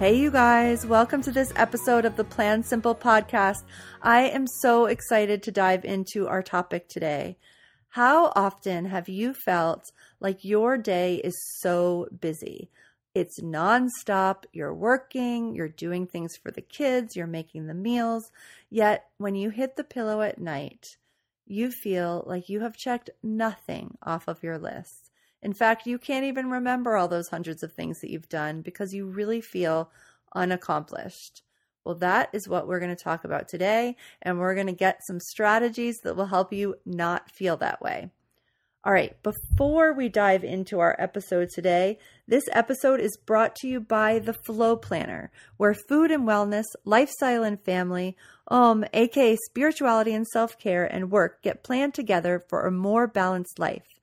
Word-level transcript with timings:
Hey, 0.00 0.16
you 0.16 0.30
guys, 0.30 0.86
welcome 0.86 1.20
to 1.24 1.30
this 1.30 1.52
episode 1.56 2.06
of 2.06 2.16
the 2.16 2.24
Plan 2.24 2.62
Simple 2.62 2.94
podcast. 2.94 3.64
I 4.00 4.22
am 4.30 4.46
so 4.46 4.86
excited 4.86 5.42
to 5.42 5.52
dive 5.52 5.84
into 5.84 6.26
our 6.26 6.42
topic 6.42 6.88
today. 6.88 7.36
How 7.90 8.32
often 8.34 8.86
have 8.86 9.10
you 9.10 9.34
felt 9.34 9.92
like 10.18 10.42
your 10.42 10.78
day 10.78 11.16
is 11.16 11.38
so 11.58 12.08
busy? 12.18 12.70
It's 13.14 13.40
nonstop. 13.40 14.44
You're 14.54 14.72
working, 14.72 15.54
you're 15.54 15.68
doing 15.68 16.06
things 16.06 16.34
for 16.34 16.50
the 16.50 16.62
kids, 16.62 17.14
you're 17.14 17.26
making 17.26 17.66
the 17.66 17.74
meals. 17.74 18.30
Yet, 18.70 19.04
when 19.18 19.34
you 19.34 19.50
hit 19.50 19.76
the 19.76 19.84
pillow 19.84 20.22
at 20.22 20.40
night, 20.40 20.96
you 21.46 21.70
feel 21.70 22.24
like 22.26 22.48
you 22.48 22.60
have 22.60 22.74
checked 22.74 23.10
nothing 23.22 23.98
off 24.02 24.28
of 24.28 24.42
your 24.42 24.56
list. 24.56 25.09
In 25.42 25.52
fact, 25.54 25.86
you 25.86 25.98
can't 25.98 26.24
even 26.24 26.50
remember 26.50 26.96
all 26.96 27.08
those 27.08 27.28
hundreds 27.28 27.62
of 27.62 27.72
things 27.72 28.00
that 28.00 28.10
you've 28.10 28.28
done 28.28 28.60
because 28.60 28.92
you 28.92 29.06
really 29.06 29.40
feel 29.40 29.90
unaccomplished. 30.34 31.42
Well, 31.84 31.94
that 31.96 32.28
is 32.32 32.48
what 32.48 32.68
we're 32.68 32.80
going 32.80 32.94
to 32.94 33.04
talk 33.04 33.24
about 33.24 33.48
today, 33.48 33.96
and 34.20 34.38
we're 34.38 34.54
going 34.54 34.66
to 34.66 34.72
get 34.72 35.00
some 35.06 35.18
strategies 35.18 35.98
that 36.04 36.14
will 36.14 36.26
help 36.26 36.52
you 36.52 36.76
not 36.84 37.30
feel 37.30 37.56
that 37.56 37.80
way. 37.80 38.10
All 38.82 38.92
right, 38.94 39.14
before 39.22 39.92
we 39.92 40.08
dive 40.08 40.42
into 40.42 40.78
our 40.78 40.96
episode 40.98 41.50
today, 41.54 41.98
this 42.26 42.44
episode 42.52 42.98
is 42.98 43.18
brought 43.26 43.54
to 43.56 43.68
you 43.68 43.78
by 43.78 44.18
the 44.18 44.32
Flow 44.32 44.74
Planner, 44.74 45.30
where 45.58 45.74
food 45.74 46.10
and 46.10 46.26
wellness, 46.26 46.64
lifestyle 46.84 47.42
and 47.42 47.62
family, 47.62 48.16
um, 48.48 48.86
aka 48.94 49.36
spirituality 49.36 50.14
and 50.14 50.26
self 50.26 50.58
care 50.58 50.84
and 50.84 51.10
work 51.10 51.42
get 51.42 51.62
planned 51.62 51.92
together 51.92 52.42
for 52.48 52.66
a 52.66 52.70
more 52.70 53.06
balanced 53.06 53.58
life. 53.58 53.99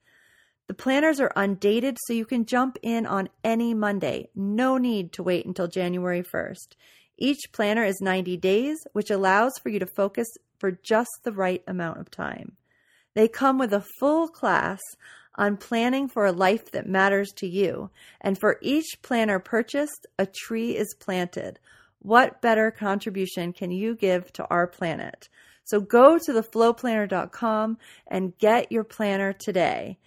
The 0.68 0.74
planners 0.74 1.18
are 1.18 1.32
undated, 1.34 1.96
so 2.04 2.12
you 2.12 2.26
can 2.26 2.44
jump 2.44 2.78
in 2.82 3.06
on 3.06 3.30
any 3.42 3.72
Monday. 3.72 4.28
No 4.34 4.76
need 4.76 5.12
to 5.14 5.22
wait 5.22 5.46
until 5.46 5.66
January 5.66 6.22
1st. 6.22 6.76
Each 7.16 7.50
planner 7.52 7.84
is 7.84 8.02
90 8.02 8.36
days, 8.36 8.76
which 8.92 9.10
allows 9.10 9.54
for 9.62 9.70
you 9.70 9.78
to 9.78 9.86
focus 9.86 10.28
for 10.58 10.70
just 10.70 11.10
the 11.24 11.32
right 11.32 11.64
amount 11.66 12.00
of 12.00 12.10
time. 12.10 12.52
They 13.14 13.28
come 13.28 13.58
with 13.58 13.72
a 13.72 13.84
full 13.98 14.28
class 14.28 14.80
on 15.36 15.56
planning 15.56 16.06
for 16.06 16.26
a 16.26 16.32
life 16.32 16.70
that 16.72 16.86
matters 16.86 17.32
to 17.36 17.48
you. 17.48 17.90
And 18.20 18.38
for 18.38 18.58
each 18.60 18.98
planner 19.02 19.38
purchased, 19.38 20.06
a 20.18 20.26
tree 20.26 20.76
is 20.76 20.94
planted. 21.00 21.58
What 22.00 22.42
better 22.42 22.70
contribution 22.70 23.54
can 23.54 23.70
you 23.70 23.96
give 23.96 24.32
to 24.34 24.46
our 24.50 24.66
planet? 24.66 25.30
So 25.64 25.80
go 25.80 26.18
to 26.18 26.32
theflowplanner.com 26.32 27.78
and 28.06 28.38
get 28.38 28.70
your 28.70 28.84
planner 28.84 29.32
today. 29.32 29.98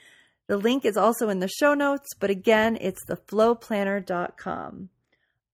The 0.51 0.57
link 0.57 0.83
is 0.83 0.97
also 0.97 1.29
in 1.29 1.39
the 1.39 1.47
show 1.47 1.73
notes, 1.73 2.09
but 2.19 2.29
again, 2.29 2.77
it's 2.81 3.05
theflowplanner.com. 3.05 4.89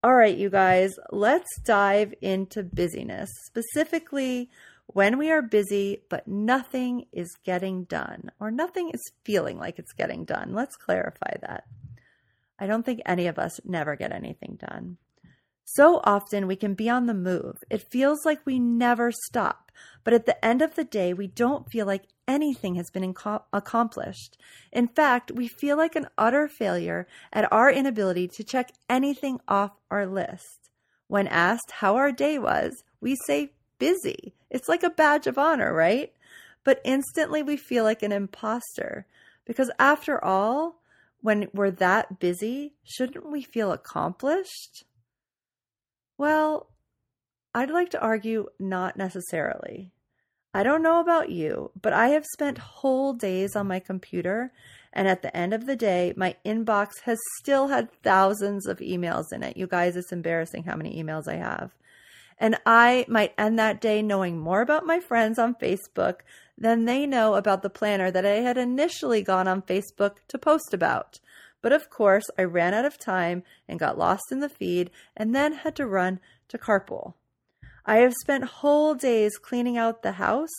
All 0.02 0.12
right, 0.16 0.36
you 0.36 0.50
guys, 0.50 0.90
let's 1.12 1.60
dive 1.60 2.14
into 2.20 2.64
busyness, 2.64 3.30
specifically 3.46 4.50
when 4.88 5.16
we 5.16 5.30
are 5.30 5.40
busy, 5.40 6.02
but 6.08 6.26
nothing 6.26 7.06
is 7.12 7.32
getting 7.44 7.84
done 7.84 8.32
or 8.40 8.50
nothing 8.50 8.90
is 8.90 9.12
feeling 9.22 9.56
like 9.56 9.78
it's 9.78 9.92
getting 9.92 10.24
done. 10.24 10.52
Let's 10.52 10.74
clarify 10.74 11.34
that. 11.42 11.68
I 12.58 12.66
don't 12.66 12.84
think 12.84 13.00
any 13.06 13.28
of 13.28 13.38
us 13.38 13.60
never 13.64 13.94
get 13.94 14.10
anything 14.10 14.58
done. 14.60 14.96
So 15.64 16.00
often 16.02 16.48
we 16.48 16.56
can 16.56 16.74
be 16.74 16.88
on 16.88 17.06
the 17.06 17.14
move. 17.14 17.58
It 17.70 17.88
feels 17.88 18.24
like 18.24 18.44
we 18.44 18.58
never 18.58 19.12
stop. 19.12 19.70
But 20.02 20.14
at 20.14 20.26
the 20.26 20.44
end 20.44 20.60
of 20.60 20.74
the 20.74 20.82
day, 20.82 21.14
we 21.14 21.28
don't 21.28 21.70
feel 21.70 21.86
like 21.86 22.08
anything 22.28 22.76
has 22.76 22.90
been 22.90 23.14
inco- 23.14 23.42
accomplished. 23.52 24.36
In 24.70 24.86
fact, 24.86 25.32
we 25.32 25.48
feel 25.48 25.76
like 25.76 25.96
an 25.96 26.08
utter 26.16 26.46
failure 26.46 27.08
at 27.32 27.50
our 27.52 27.70
inability 27.70 28.28
to 28.28 28.44
check 28.44 28.70
anything 28.88 29.40
off 29.48 29.72
our 29.90 30.06
list. 30.06 30.70
When 31.08 31.26
asked 31.26 31.70
how 31.70 31.96
our 31.96 32.12
day 32.12 32.38
was, 32.38 32.84
we 33.00 33.16
say 33.26 33.52
busy. 33.78 34.34
It's 34.50 34.68
like 34.68 34.82
a 34.82 34.90
badge 34.90 35.26
of 35.26 35.38
honor, 35.38 35.72
right? 35.72 36.12
But 36.64 36.80
instantly 36.84 37.42
we 37.42 37.56
feel 37.56 37.82
like 37.82 38.02
an 38.02 38.12
imposter. 38.12 39.06
Because 39.46 39.70
after 39.78 40.22
all, 40.22 40.82
when 41.20 41.48
we're 41.54 41.70
that 41.70 42.20
busy, 42.20 42.74
shouldn't 42.84 43.30
we 43.30 43.42
feel 43.42 43.72
accomplished? 43.72 44.84
Well, 46.18 46.68
I'd 47.54 47.70
like 47.70 47.90
to 47.90 48.00
argue 48.00 48.48
not 48.58 48.96
necessarily. 48.96 49.92
I 50.54 50.62
don't 50.62 50.82
know 50.82 51.00
about 51.00 51.30
you, 51.30 51.70
but 51.80 51.92
I 51.92 52.08
have 52.08 52.24
spent 52.24 52.58
whole 52.58 53.12
days 53.12 53.54
on 53.54 53.68
my 53.68 53.80
computer, 53.80 54.52
and 54.92 55.06
at 55.06 55.20
the 55.20 55.36
end 55.36 55.52
of 55.52 55.66
the 55.66 55.76
day, 55.76 56.14
my 56.16 56.36
inbox 56.44 57.00
has 57.04 57.18
still 57.38 57.68
had 57.68 57.92
thousands 58.02 58.66
of 58.66 58.78
emails 58.78 59.32
in 59.32 59.42
it. 59.42 59.56
You 59.56 59.66
guys, 59.66 59.94
it's 59.94 60.10
embarrassing 60.10 60.64
how 60.64 60.74
many 60.74 61.02
emails 61.02 61.28
I 61.28 61.36
have. 61.36 61.74
And 62.38 62.56
I 62.64 63.04
might 63.08 63.34
end 63.36 63.58
that 63.58 63.80
day 63.80 64.00
knowing 64.00 64.38
more 64.38 64.62
about 64.62 64.86
my 64.86 65.00
friends 65.00 65.38
on 65.38 65.54
Facebook 65.54 66.20
than 66.56 66.84
they 66.84 67.04
know 67.04 67.34
about 67.34 67.62
the 67.62 67.70
planner 67.70 68.10
that 68.10 68.24
I 68.24 68.40
had 68.40 68.56
initially 68.56 69.22
gone 69.22 69.48
on 69.48 69.62
Facebook 69.62 70.16
to 70.28 70.38
post 70.38 70.72
about. 70.72 71.20
But 71.60 71.72
of 71.72 71.90
course, 71.90 72.30
I 72.38 72.42
ran 72.44 72.74
out 72.74 72.84
of 72.84 72.98
time 72.98 73.42
and 73.68 73.78
got 73.78 73.98
lost 73.98 74.30
in 74.30 74.40
the 74.40 74.48
feed 74.48 74.90
and 75.16 75.34
then 75.34 75.52
had 75.52 75.76
to 75.76 75.86
run 75.86 76.20
to 76.48 76.58
carpool. 76.58 77.14
I 77.88 78.00
have 78.00 78.12
spent 78.20 78.44
whole 78.44 78.94
days 78.94 79.38
cleaning 79.38 79.78
out 79.78 80.02
the 80.02 80.12
house 80.12 80.52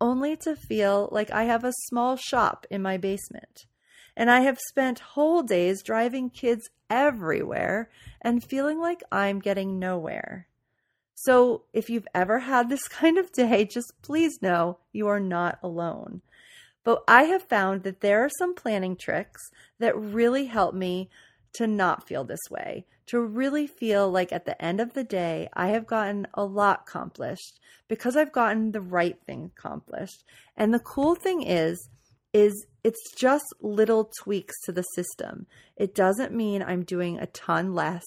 only 0.00 0.36
to 0.38 0.56
feel 0.56 1.08
like 1.12 1.30
I 1.30 1.44
have 1.44 1.62
a 1.62 1.72
small 1.86 2.16
shop 2.16 2.66
in 2.72 2.82
my 2.82 2.96
basement. 2.96 3.66
And 4.16 4.28
I 4.28 4.40
have 4.40 4.58
spent 4.58 4.98
whole 5.14 5.44
days 5.44 5.84
driving 5.84 6.28
kids 6.28 6.68
everywhere 6.90 7.88
and 8.20 8.42
feeling 8.42 8.80
like 8.80 9.00
I'm 9.12 9.38
getting 9.38 9.78
nowhere. 9.78 10.48
So, 11.14 11.66
if 11.72 11.88
you've 11.88 12.08
ever 12.16 12.40
had 12.40 12.68
this 12.68 12.88
kind 12.88 13.16
of 13.16 13.30
day, 13.30 13.64
just 13.64 13.92
please 14.02 14.42
know 14.42 14.78
you 14.92 15.06
are 15.06 15.20
not 15.20 15.60
alone. 15.62 16.20
But 16.82 17.04
I 17.06 17.24
have 17.24 17.44
found 17.44 17.84
that 17.84 18.00
there 18.00 18.24
are 18.24 18.30
some 18.38 18.56
planning 18.56 18.96
tricks 18.96 19.40
that 19.78 19.96
really 19.96 20.46
help 20.46 20.74
me 20.74 21.10
to 21.54 21.68
not 21.68 22.08
feel 22.08 22.24
this 22.24 22.50
way, 22.50 22.86
to 23.06 23.20
really 23.20 23.66
feel 23.66 24.10
like 24.10 24.32
at 24.32 24.44
the 24.44 24.60
end 24.62 24.80
of 24.80 24.94
the 24.94 25.04
day, 25.04 25.48
I 25.54 25.68
have 25.68 25.86
gotten 25.86 26.26
a 26.34 26.44
lot 26.44 26.84
accomplished 26.86 27.60
because 27.88 28.16
I've 28.16 28.32
gotten 28.32 28.72
the 28.72 28.80
right 28.80 29.18
thing 29.26 29.50
accomplished. 29.56 30.24
And 30.56 30.72
the 30.72 30.78
cool 30.78 31.14
thing 31.14 31.42
is, 31.42 31.88
is 32.32 32.66
it's 32.82 33.12
just 33.14 33.44
little 33.60 34.10
tweaks 34.22 34.54
to 34.64 34.72
the 34.72 34.82
system. 34.82 35.46
It 35.76 35.94
doesn't 35.94 36.32
mean 36.32 36.62
I'm 36.62 36.84
doing 36.84 37.18
a 37.18 37.26
ton 37.26 37.74
less. 37.74 38.04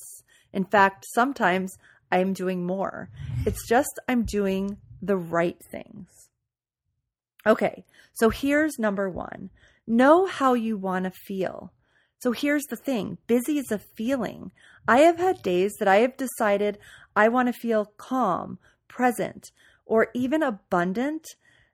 In 0.52 0.66
fact, 0.66 1.06
sometimes 1.14 1.78
I'm 2.12 2.34
doing 2.34 2.66
more. 2.66 3.10
It's 3.46 3.68
just 3.68 4.00
I'm 4.08 4.24
doing 4.24 4.78
the 5.02 5.18
right 5.18 5.58
things. 5.72 6.08
Okay, 7.46 7.86
so 8.14 8.30
here's 8.30 8.80
number 8.80 9.10
one 9.10 9.50
know 9.88 10.26
how 10.26 10.56
you 10.56 10.78
want 10.78 11.06
to 11.06 11.12
feel. 11.12 11.72
So 12.20 12.32
here's 12.32 12.64
the 12.64 12.76
thing 12.76 13.20
busy 13.28 13.60
is 13.60 13.72
a 13.72 13.78
feeling. 13.78 14.52
I 14.88 15.00
have 15.00 15.18
had 15.18 15.42
days 15.42 15.74
that 15.80 15.88
I 15.88 15.98
have 15.98 16.18
decided 16.18 16.78
I 17.16 17.30
want 17.30 17.48
to 17.48 17.54
feel 17.60 17.94
calm, 17.98 18.60
present, 18.88 19.52
or 19.86 20.08
even 20.14 20.44
abundant 20.44 21.26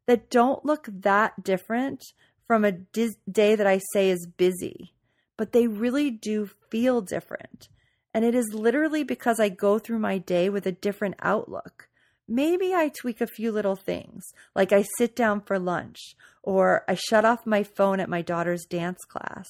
that 0.06 0.30
don't 0.30 0.66
look 0.66 0.88
that 0.90 1.44
different 1.44 2.04
from 2.48 2.66
a 2.66 2.72
dis- 2.72 3.18
day 3.30 3.56
that 3.56 3.68
I 3.68 3.80
say 3.94 4.10
is 4.10 4.28
busy, 4.38 4.94
but 5.38 5.52
they 5.52 5.68
really 5.68 6.12
do 6.12 6.50
feel 6.70 7.02
different. 7.02 7.70
And 8.14 8.26
it 8.26 8.36
is 8.36 8.54
literally 8.54 9.04
because 9.04 9.40
I 9.40 9.50
go 9.50 9.80
through 9.80 10.00
my 10.00 10.18
day 10.18 10.50
with 10.50 10.66
a 10.66 10.72
different 10.72 11.16
outlook 11.22 11.90
maybe 12.32 12.74
I 12.74 12.90
tweak 12.90 13.22
a 13.22 13.28
few 13.28 13.52
little 13.52 13.76
things, 13.76 14.24
like 14.56 14.72
I 14.72 14.86
sit 14.98 15.16
down 15.16 15.42
for 15.42 15.60
lunch, 15.60 16.16
or 16.42 16.84
I 16.88 16.96
shut 16.96 17.26
off 17.26 17.46
my 17.46 17.64
phone 17.64 18.00
at 18.00 18.10
my 18.10 18.22
daughter's 18.22 18.66
dance 18.66 19.04
class, 19.08 19.48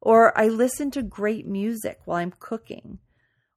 or 0.00 0.38
I 0.38 0.48
listen 0.48 0.90
to 0.92 1.02
great 1.02 1.46
music 1.46 2.00
while 2.04 2.18
I'm 2.18 2.32
cooking. 2.38 2.98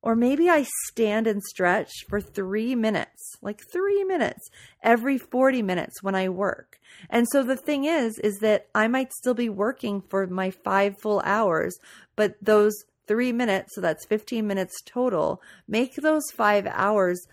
Or 0.03 0.15
maybe 0.15 0.49
I 0.49 0.65
stand 0.87 1.27
and 1.27 1.43
stretch 1.43 1.91
for 2.09 2.19
three 2.19 2.73
minutes, 2.73 3.35
like 3.41 3.61
three 3.71 4.03
minutes 4.03 4.49
every 4.81 5.19
40 5.19 5.61
minutes 5.61 6.01
when 6.01 6.15
I 6.15 6.27
work. 6.27 6.79
And 7.07 7.27
so 7.29 7.43
the 7.43 7.55
thing 7.55 7.85
is, 7.85 8.17
is 8.17 8.39
that 8.39 8.67
I 8.73 8.87
might 8.87 9.13
still 9.13 9.35
be 9.35 9.49
working 9.49 10.01
for 10.01 10.25
my 10.25 10.49
five 10.49 10.99
full 10.99 11.21
hours, 11.23 11.77
but 12.15 12.33
those 12.41 12.73
three 13.07 13.31
minutes, 13.31 13.75
so 13.75 13.81
that's 13.81 14.05
15 14.05 14.47
minutes 14.47 14.81
total, 14.85 15.39
make 15.67 15.95
those 15.95 16.23
five 16.33 16.65
hours 16.65 17.27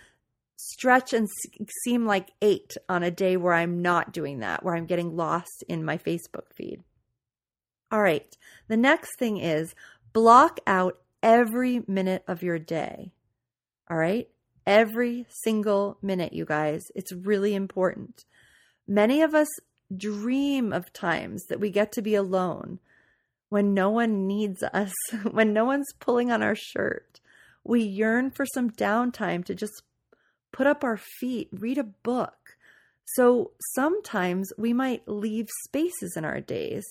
stretch 0.57 1.15
and 1.15 1.29
seem 1.85 2.05
like 2.05 2.33
eight 2.43 2.77
on 2.89 3.03
a 3.03 3.11
day 3.11 3.37
where 3.37 3.55
I'm 3.55 3.81
not 3.81 4.13
doing 4.13 4.41
that, 4.41 4.63
where 4.63 4.75
I'm 4.75 4.87
getting 4.87 5.17
lost 5.17 5.65
in 5.69 5.85
my 5.85 5.97
Facebook 5.97 6.53
feed. 6.53 6.83
All 7.91 8.03
right. 8.03 8.37
The 8.69 8.77
next 8.77 9.19
thing 9.19 9.39
is 9.39 9.75
block 10.13 10.61
out 10.67 10.99
every 11.23 11.83
minute 11.87 12.23
of 12.29 12.43
your 12.43 12.59
day. 12.59 13.13
All 13.91 13.97
right. 13.97 14.29
Every 14.67 15.27
single 15.43 15.97
minute, 16.03 16.33
you 16.35 16.45
guys. 16.45 16.83
It's 16.95 17.13
really 17.13 17.55
important. 17.55 18.25
Many 18.87 19.23
of 19.23 19.35
us 19.35 19.49
dream 19.97 20.73
of 20.73 20.93
times 20.93 21.45
that 21.49 21.61
we 21.61 21.71
get 21.71 21.93
to 21.93 22.03
be 22.03 22.15
alone 22.15 22.79
when 23.49 23.73
no 23.73 23.89
one 23.89 24.27
needs 24.27 24.63
us, 24.63 24.93
when 25.31 25.53
no 25.53 25.65
one's 25.65 25.93
pulling 25.99 26.31
on 26.31 26.43
our 26.43 26.55
shirt. 26.55 27.21
We 27.65 27.83
yearn 27.83 28.31
for 28.31 28.47
some 28.47 28.71
downtime 28.71 29.45
to 29.47 29.55
just 29.55 29.83
put 30.53 30.67
up 30.67 30.85
our 30.85 30.99
feet, 31.21 31.49
read 31.53 31.79
a 31.79 31.85
book. 31.85 32.57
So 33.05 33.53
sometimes 33.75 34.53
we 34.59 34.73
might 34.75 35.09
leave 35.09 35.49
spaces 35.65 36.15
in 36.17 36.25
our 36.27 36.41
days 36.41 36.85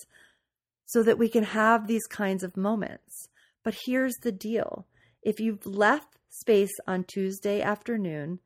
so 0.88 1.04
that 1.04 1.20
we 1.20 1.30
can 1.30 1.44
have 1.44 1.86
these 1.86 2.08
kinds 2.08 2.44
of 2.44 2.58
moments. 2.58 3.30
But 3.64 3.78
here's 3.86 4.16
the 4.24 4.32
deal 4.32 4.88
if 5.22 5.40
you've 5.40 5.66
left 5.68 6.18
space 6.30 6.74
on 6.88 7.04
Tuesday 7.04 7.62
afternoon 7.62 8.40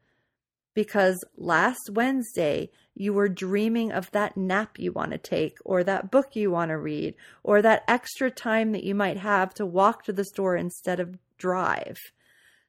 because 0.74 1.24
last 1.38 1.90
Wednesday 1.92 2.70
you 2.96 3.14
were 3.14 3.30
dreaming 3.30 3.92
of 3.92 4.12
that 4.12 4.36
nap 4.36 4.80
you 4.80 4.92
want 4.92 5.12
to 5.12 5.18
take, 5.18 5.58
or 5.64 5.84
that 5.84 6.12
book 6.12 6.36
you 6.36 6.52
want 6.52 6.70
to 6.70 6.78
read, 6.78 7.16
or 7.44 7.62
that 7.62 7.84
extra 7.88 8.30
time 8.30 8.72
that 8.72 8.84
you 8.84 8.96
might 8.96 9.18
have 9.18 9.54
to 9.54 9.66
walk 9.66 10.04
to 10.04 10.14
the 10.14 10.26
store 10.26 10.56
instead 10.56 11.00
of 11.00 11.18
drive. 11.38 11.98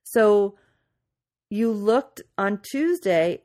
So 0.05 0.57
you 1.49 1.71
looked 1.71 2.23
on 2.39 2.61
Tuesday, 2.71 3.43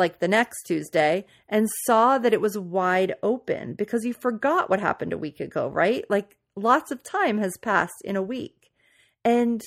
like 0.00 0.18
the 0.18 0.26
next 0.26 0.64
Tuesday, 0.64 1.24
and 1.48 1.68
saw 1.86 2.18
that 2.18 2.32
it 2.32 2.40
was 2.40 2.58
wide 2.58 3.14
open 3.22 3.74
because 3.74 4.04
you 4.04 4.12
forgot 4.12 4.68
what 4.68 4.80
happened 4.80 5.12
a 5.12 5.18
week 5.18 5.38
ago, 5.38 5.68
right? 5.68 6.04
Like 6.10 6.36
lots 6.56 6.90
of 6.90 7.04
time 7.04 7.38
has 7.38 7.56
passed 7.58 8.02
in 8.04 8.16
a 8.16 8.22
week. 8.22 8.72
And 9.24 9.62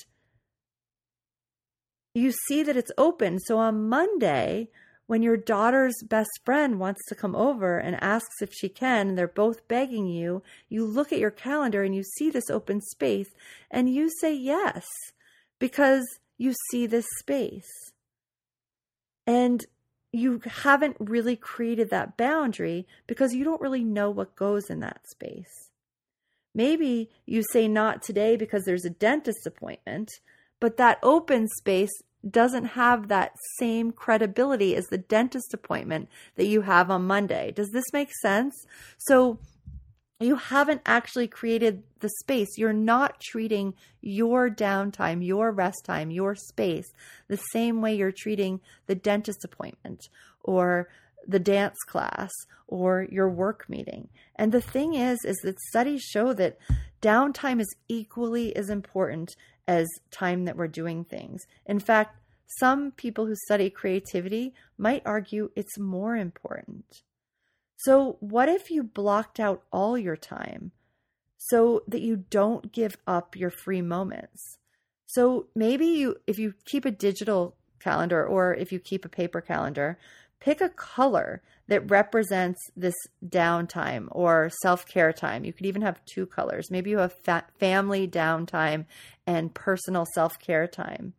you 2.14 2.34
see 2.48 2.64
that 2.64 2.78
it's 2.78 2.92
open. 2.98 3.40
So 3.40 3.58
on 3.58 3.88
Monday, 3.88 4.70
when 5.08 5.22
your 5.22 5.38
daughter's 5.38 5.96
best 6.08 6.32
friend 6.46 6.80
wants 6.80 7.02
to 7.08 7.16
come 7.16 7.36
over 7.36 7.78
and 7.78 8.02
asks 8.02 8.42
if 8.42 8.52
she 8.54 8.70
can, 8.70 9.10
and 9.10 9.18
they're 9.18 9.28
both 9.28 9.68
begging 9.68 10.08
you, 10.08 10.44
you 10.70 10.86
look 10.86 11.12
at 11.12 11.20
your 11.20 11.32
calendar 11.32 11.84
and 11.84 11.96
you 11.96 12.04
see 12.04 12.30
this 12.30 12.50
open 12.50 12.82
space 12.82 13.30
and 13.70 13.94
you 13.94 14.10
say 14.10 14.34
yes 14.34 14.86
because 15.60 16.06
you 16.38 16.54
see 16.72 16.86
this 16.86 17.06
space. 17.20 17.70
And 19.26 19.66
you 20.14 20.40
haven't 20.46 20.96
really 21.00 21.36
created 21.36 21.90
that 21.90 22.16
boundary 22.16 22.88
because 23.08 23.34
you 23.34 23.44
don't 23.44 23.60
really 23.60 23.84
know 23.84 24.12
what 24.12 24.36
goes 24.36 24.70
in 24.70 24.80
that 24.80 25.02
space. 25.10 25.72
Maybe 26.56 27.10
you 27.26 27.44
say 27.52 27.68
not 27.68 28.04
today 28.04 28.38
because 28.38 28.64
there's 28.64 28.86
a 28.86 28.92
dentist 28.92 29.48
appointment, 29.48 30.12
but 30.60 30.78
that 30.78 31.00
open 31.02 31.48
space 31.48 31.92
doesn't 32.30 32.66
have 32.66 33.08
that 33.08 33.34
same 33.58 33.92
credibility 33.92 34.76
as 34.76 34.86
the 34.86 35.00
dentist 35.00 35.52
appointment 35.54 36.08
that 36.36 36.46
you 36.46 36.62
have 36.62 36.92
on 36.92 37.06
Monday. 37.06 37.52
Does 37.52 37.72
this 37.72 37.92
make 37.92 38.12
sense? 38.22 38.56
So 38.98 39.40
you 40.26 40.36
haven't 40.36 40.82
actually 40.86 41.28
created 41.28 41.84
the 42.00 42.10
space. 42.20 42.58
You're 42.58 42.74
not 42.74 43.20
treating 43.20 43.74
your 44.02 44.50
downtime, 44.50 45.26
your 45.26 45.52
rest 45.52 45.86
time, 45.86 46.12
your 46.12 46.36
space 46.36 46.92
the 47.28 47.38
same 47.38 47.82
way 47.82 47.96
you're 47.96 48.12
treating 48.12 48.62
the 48.88 48.96
dentist 48.96 49.44
appointment 49.44 50.08
or 50.44 50.90
the 51.28 51.40
dance 51.40 51.78
class 51.88 52.32
or 52.68 53.08
your 53.12 53.30
work 53.30 53.66
meeting. 53.70 54.10
And 54.36 54.52
the 54.52 54.62
thing 54.62 54.94
is 54.94 55.20
is 55.26 55.38
that 55.44 55.60
studies 55.70 56.02
show 56.02 56.34
that 56.34 56.58
downtime 57.02 57.60
is 57.60 57.76
equally 57.88 58.56
as 58.56 58.70
important 58.70 59.36
as 59.68 59.88
time 60.12 60.46
that 60.46 60.58
we're 60.58 60.68
doing 60.68 61.06
things. 61.06 61.42
In 61.66 61.80
fact, 61.80 62.18
some 62.60 62.92
people 62.92 63.26
who 63.26 63.36
study 63.36 63.70
creativity 63.70 64.54
might 64.78 65.02
argue 65.06 65.50
it's 65.56 65.80
more 65.80 66.16
important. 66.16 67.04
So, 67.76 68.18
what 68.20 68.50
if 68.50 68.70
you 68.70 68.84
blocked 68.84 69.40
out 69.40 69.64
all 69.72 69.98
your 69.98 70.16
time 70.16 70.72
so 71.38 71.84
that 71.88 72.02
you 72.02 72.24
don't 72.30 72.72
give 72.72 72.98
up 73.06 73.36
your 73.36 73.50
free 73.50 73.82
moments? 73.82 74.58
So, 75.06 75.48
maybe 75.56 75.86
you, 75.86 76.18
if 76.28 76.40
you 76.40 76.54
keep 76.66 76.86
a 76.86 76.92
digital 76.92 77.56
calendar 77.80 78.26
or 78.26 78.54
if 78.54 78.72
you 78.72 78.80
keep 78.80 79.06
a 79.06 79.10
paper 79.10 79.42
calendar, 79.42 79.98
pick 80.40 80.62
a 80.62 80.70
color 80.70 81.42
that 81.68 81.90
represents 81.90 82.60
this 82.76 82.96
downtime 83.26 84.08
or 84.12 84.50
self 84.62 84.86
care 84.86 85.14
time. 85.14 85.46
You 85.46 85.54
could 85.54 85.66
even 85.66 85.82
have 85.82 86.04
two 86.06 86.26
colors. 86.26 86.70
Maybe 86.70 86.90
you 86.90 86.98
have 87.00 87.14
fa- 87.14 87.46
family 87.60 88.08
downtime 88.08 88.86
and 89.26 89.54
personal 89.54 90.06
self 90.14 90.40
care 90.40 90.68
time. 90.68 91.14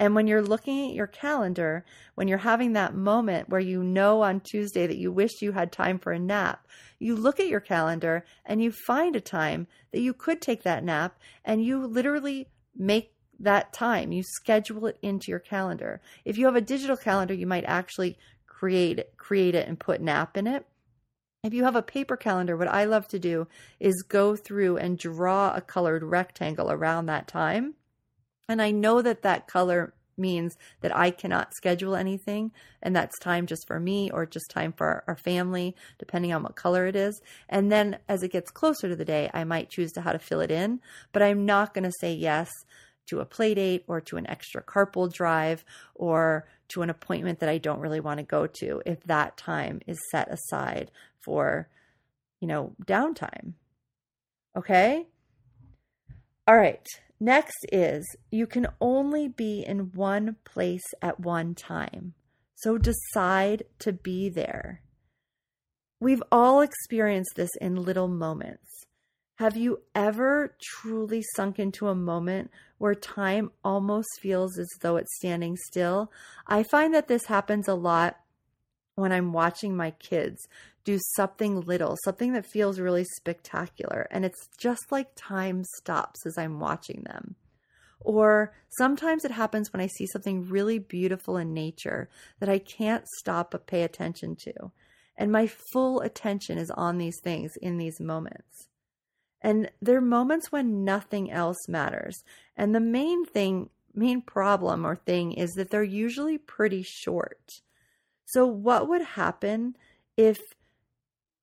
And 0.00 0.14
when 0.14 0.26
you're 0.26 0.40
looking 0.40 0.88
at 0.88 0.94
your 0.94 1.06
calendar, 1.06 1.84
when 2.14 2.26
you're 2.26 2.38
having 2.38 2.72
that 2.72 2.94
moment 2.94 3.50
where 3.50 3.60
you 3.60 3.84
know 3.84 4.22
on 4.22 4.40
Tuesday 4.40 4.86
that 4.86 4.96
you 4.96 5.12
wish 5.12 5.42
you 5.42 5.52
had 5.52 5.70
time 5.70 5.98
for 5.98 6.10
a 6.10 6.18
nap, 6.18 6.66
you 6.98 7.14
look 7.14 7.38
at 7.38 7.48
your 7.48 7.60
calendar 7.60 8.24
and 8.46 8.62
you 8.62 8.72
find 8.72 9.14
a 9.14 9.20
time 9.20 9.66
that 9.92 10.00
you 10.00 10.14
could 10.14 10.40
take 10.40 10.62
that 10.62 10.82
nap 10.82 11.18
and 11.44 11.62
you 11.62 11.86
literally 11.86 12.48
make 12.74 13.12
that 13.38 13.74
time. 13.74 14.10
You 14.10 14.22
schedule 14.22 14.86
it 14.86 14.96
into 15.02 15.30
your 15.30 15.38
calendar. 15.38 16.00
If 16.24 16.38
you 16.38 16.46
have 16.46 16.56
a 16.56 16.62
digital 16.62 16.96
calendar, 16.96 17.34
you 17.34 17.46
might 17.46 17.64
actually 17.66 18.16
create 18.46 18.98
it, 18.98 19.12
create 19.18 19.54
it 19.54 19.68
and 19.68 19.78
put 19.78 20.00
nap 20.00 20.38
in 20.38 20.46
it. 20.46 20.64
If 21.44 21.52
you 21.52 21.64
have 21.64 21.76
a 21.76 21.82
paper 21.82 22.16
calendar, 22.16 22.56
what 22.56 22.68
I 22.68 22.84
love 22.84 23.06
to 23.08 23.18
do 23.18 23.48
is 23.78 24.02
go 24.08 24.34
through 24.34 24.78
and 24.78 24.98
draw 24.98 25.54
a 25.54 25.60
colored 25.60 26.02
rectangle 26.02 26.70
around 26.72 27.04
that 27.06 27.28
time 27.28 27.74
and 28.50 28.60
I 28.60 28.70
know 28.70 29.00
that 29.00 29.22
that 29.22 29.46
color 29.46 29.94
means 30.18 30.56
that 30.82 30.94
I 30.94 31.10
cannot 31.10 31.54
schedule 31.54 31.96
anything, 31.96 32.52
and 32.82 32.94
that's 32.94 33.18
time 33.18 33.46
just 33.46 33.66
for 33.66 33.80
me 33.80 34.10
or 34.10 34.26
just 34.26 34.50
time 34.50 34.72
for 34.72 35.02
our 35.06 35.16
family, 35.16 35.74
depending 35.98 36.32
on 36.32 36.42
what 36.42 36.56
color 36.56 36.86
it 36.86 36.96
is. 36.96 37.20
And 37.48 37.72
then 37.72 37.98
as 38.08 38.22
it 38.22 38.32
gets 38.32 38.50
closer 38.50 38.88
to 38.88 38.96
the 38.96 39.04
day, 39.04 39.30
I 39.32 39.44
might 39.44 39.70
choose 39.70 39.92
to 39.92 40.02
how 40.02 40.12
to 40.12 40.18
fill 40.18 40.40
it 40.40 40.50
in, 40.50 40.80
but 41.12 41.22
I'm 41.22 41.46
not 41.46 41.74
going 41.74 41.84
to 41.84 41.92
say 42.00 42.12
yes 42.12 42.50
to 43.06 43.20
a 43.20 43.24
play 43.24 43.54
date 43.54 43.84
or 43.88 44.00
to 44.00 44.16
an 44.16 44.28
extra 44.28 44.62
carpool 44.62 45.12
drive 45.12 45.64
or 45.94 46.46
to 46.68 46.82
an 46.82 46.90
appointment 46.90 47.40
that 47.40 47.48
I 47.48 47.58
don't 47.58 47.80
really 47.80 48.00
want 48.00 48.18
to 48.18 48.24
go 48.24 48.46
to 48.46 48.82
if 48.86 49.02
that 49.04 49.36
time 49.36 49.80
is 49.86 49.98
set 50.10 50.28
aside 50.30 50.90
for, 51.18 51.68
you 52.40 52.46
know, 52.46 52.74
downtime. 52.84 53.54
Okay? 54.56 55.06
All 56.46 56.56
right. 56.56 56.86
Next 57.20 57.66
is 57.70 58.04
you 58.30 58.46
can 58.46 58.66
only 58.80 59.28
be 59.28 59.62
in 59.66 59.92
one 59.92 60.36
place 60.44 60.94
at 61.02 61.20
one 61.20 61.54
time. 61.54 62.14
So 62.54 62.78
decide 62.78 63.64
to 63.80 63.92
be 63.92 64.30
there. 64.30 64.82
We've 66.00 66.22
all 66.32 66.62
experienced 66.62 67.32
this 67.36 67.50
in 67.60 67.76
little 67.76 68.08
moments. 68.08 68.86
Have 69.36 69.56
you 69.56 69.80
ever 69.94 70.56
truly 70.62 71.22
sunk 71.36 71.58
into 71.58 71.88
a 71.88 71.94
moment 71.94 72.50
where 72.78 72.94
time 72.94 73.50
almost 73.62 74.08
feels 74.20 74.58
as 74.58 74.68
though 74.80 74.96
it's 74.96 75.16
standing 75.16 75.56
still? 75.56 76.10
I 76.46 76.62
find 76.62 76.94
that 76.94 77.08
this 77.08 77.26
happens 77.26 77.68
a 77.68 77.74
lot 77.74 78.18
when 78.94 79.12
I'm 79.12 79.32
watching 79.32 79.76
my 79.76 79.92
kids 79.92 80.46
do 80.84 80.98
something 81.14 81.60
little, 81.60 81.96
something 82.04 82.32
that 82.32 82.46
feels 82.46 82.80
really 82.80 83.04
spectacular. 83.16 84.08
And 84.10 84.24
it's 84.24 84.48
just 84.58 84.90
like 84.90 85.08
time 85.16 85.64
stops 85.76 86.26
as 86.26 86.38
I'm 86.38 86.60
watching 86.60 87.02
them. 87.04 87.36
Or 88.00 88.54
sometimes 88.70 89.24
it 89.24 89.30
happens 89.30 89.72
when 89.72 89.82
I 89.82 89.86
see 89.86 90.06
something 90.06 90.48
really 90.48 90.78
beautiful 90.78 91.36
in 91.36 91.52
nature 91.52 92.08
that 92.38 92.48
I 92.48 92.58
can't 92.58 93.04
stop 93.18 93.50
but 93.50 93.66
pay 93.66 93.82
attention 93.82 94.36
to. 94.36 94.72
And 95.16 95.30
my 95.30 95.46
full 95.46 96.00
attention 96.00 96.56
is 96.56 96.70
on 96.70 96.96
these 96.96 97.20
things 97.22 97.52
in 97.60 97.76
these 97.76 98.00
moments. 98.00 98.68
And 99.42 99.70
there 99.80 99.98
are 99.98 100.02
moments 100.02 100.50
when 100.50 100.84
nothing 100.84 101.30
else 101.30 101.68
matters. 101.68 102.22
And 102.56 102.74
the 102.74 102.80
main 102.80 103.26
thing, 103.26 103.68
main 103.94 104.22
problem 104.22 104.86
or 104.86 104.96
thing 104.96 105.32
is 105.32 105.50
that 105.52 105.70
they're 105.70 105.82
usually 105.82 106.38
pretty 106.38 106.82
short. 106.82 107.50
So, 108.24 108.46
what 108.46 108.88
would 108.88 109.02
happen 109.02 109.76
if 110.16 110.40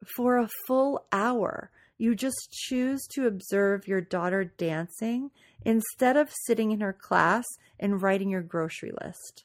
for 0.06 0.38
a 0.38 0.50
full 0.68 1.06
hour 1.12 1.72
you 1.98 2.16
just 2.16 2.52
choose 2.52 3.02
to 3.12 3.26
observe 3.26 3.88
your 3.88 4.02
daughter 4.02 4.46
dancing 4.46 5.32
instead 5.66 6.16
of 6.16 6.32
sitting 6.46 6.72
in 6.72 6.80
her 6.80 6.94
class 6.94 7.46
and 7.80 8.02
writing 8.02 8.30
your 8.30 8.42
grocery 8.42 8.92
list? 9.04 9.44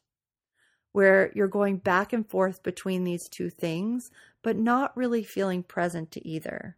Where 0.93 1.33
you're 1.35 1.49
going 1.49 1.79
back 1.79 2.13
and 2.13 2.29
forth 2.29 2.63
between 2.63 3.05
these 3.05 3.27
two 3.31 3.49
things, 3.49 4.11
but 4.43 4.59
not 4.59 4.97
really 4.97 5.25
feeling 5.25 5.63
present 5.63 6.11
to 6.13 6.29
either. 6.29 6.77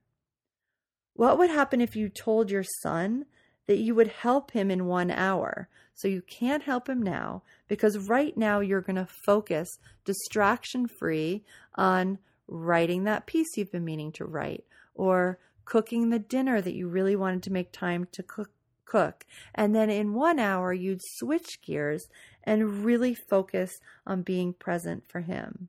What 1.14 1.38
would 1.38 1.50
happen 1.50 1.80
if 1.80 1.96
you 1.96 2.08
told 2.08 2.50
your 2.50 2.64
son 2.82 3.26
that 3.66 3.78
you 3.78 3.94
would 3.94 4.08
help 4.08 4.50
him 4.50 4.70
in 4.70 4.86
one 4.86 5.10
hour. 5.10 5.68
So 5.94 6.08
you 6.08 6.22
can't 6.22 6.62
help 6.62 6.88
him 6.88 7.02
now 7.02 7.42
because 7.68 8.08
right 8.08 8.36
now 8.36 8.60
you're 8.60 8.80
going 8.80 8.96
to 8.96 9.08
focus 9.24 9.68
distraction 10.04 10.86
free 10.86 11.44
on 11.76 12.18
writing 12.48 13.04
that 13.04 13.26
piece 13.26 13.56
you've 13.56 13.72
been 13.72 13.84
meaning 13.84 14.12
to 14.12 14.24
write 14.24 14.64
or 14.94 15.38
cooking 15.64 16.10
the 16.10 16.18
dinner 16.18 16.60
that 16.60 16.74
you 16.74 16.88
really 16.88 17.16
wanted 17.16 17.42
to 17.42 17.52
make 17.52 17.72
time 17.72 18.06
to 18.12 18.22
cook 18.22 18.50
cook. 18.84 19.24
And 19.54 19.74
then 19.74 19.90
in 19.90 20.14
1 20.14 20.38
hour 20.38 20.72
you'd 20.72 21.00
switch 21.02 21.60
gears 21.62 22.06
and 22.44 22.84
really 22.84 23.14
focus 23.14 23.72
on 24.06 24.22
being 24.22 24.52
present 24.52 25.04
for 25.08 25.20
him. 25.20 25.68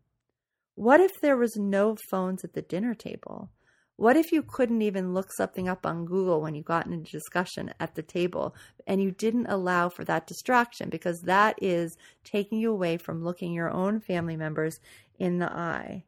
What 0.76 1.00
if 1.00 1.22
there 1.22 1.38
was 1.38 1.56
no 1.56 1.96
phones 2.12 2.44
at 2.44 2.54
the 2.54 2.62
dinner 2.62 2.94
table? 2.94 3.50
What 3.98 4.18
if 4.18 4.34
you 4.34 4.44
couldn't 4.44 4.82
even 4.82 5.14
look 5.14 5.32
something 5.32 5.70
up 5.70 5.86
on 5.86 6.06
Google 6.06 6.42
when 6.42 6.54
you 6.54 6.62
got 6.62 6.86
into 6.86 7.10
discussion 7.10 7.74
at 7.80 7.96
the 7.96 8.04
table 8.04 8.54
and 8.86 9.02
you 9.02 9.12
didn't 9.12 9.46
allow 9.48 9.88
for 9.88 10.04
that 10.04 10.28
distraction? 10.28 10.90
Because 10.90 11.22
that 11.22 11.56
is 11.62 11.96
taking 12.26 12.60
you 12.60 12.72
away 12.72 12.98
from 12.98 13.24
looking 13.24 13.54
your 13.54 13.72
own 13.72 14.02
family 14.02 14.36
members 14.36 14.82
in 15.18 15.40
the 15.40 15.50
eye? 15.50 16.04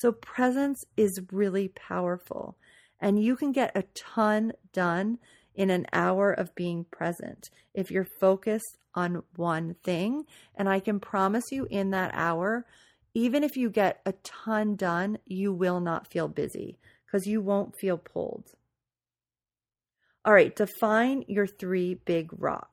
So, 0.00 0.12
presence 0.12 0.86
is 0.96 1.20
really 1.30 1.68
powerful, 1.68 2.56
and 3.00 3.22
you 3.22 3.36
can 3.36 3.52
get 3.52 3.76
a 3.76 3.82
ton 3.92 4.52
done 4.72 5.18
in 5.54 5.68
an 5.68 5.84
hour 5.92 6.32
of 6.32 6.54
being 6.54 6.86
present 6.90 7.50
if 7.74 7.90
you're 7.90 8.08
focused 8.18 8.78
on 8.94 9.22
one 9.36 9.76
thing. 9.84 10.24
And 10.54 10.70
I 10.70 10.80
can 10.80 11.00
promise 11.00 11.52
you, 11.52 11.66
in 11.68 11.90
that 11.90 12.12
hour, 12.14 12.64
even 13.12 13.44
if 13.44 13.58
you 13.58 13.68
get 13.68 14.00
a 14.06 14.14
ton 14.22 14.74
done, 14.74 15.18
you 15.26 15.52
will 15.52 15.80
not 15.80 16.10
feel 16.10 16.28
busy 16.28 16.78
because 17.04 17.26
you 17.26 17.42
won't 17.42 17.76
feel 17.76 17.98
pulled. 17.98 18.54
All 20.24 20.32
right, 20.32 20.56
define 20.56 21.26
your 21.28 21.46
three 21.46 21.92
big 21.92 22.30
rocks. 22.32 22.69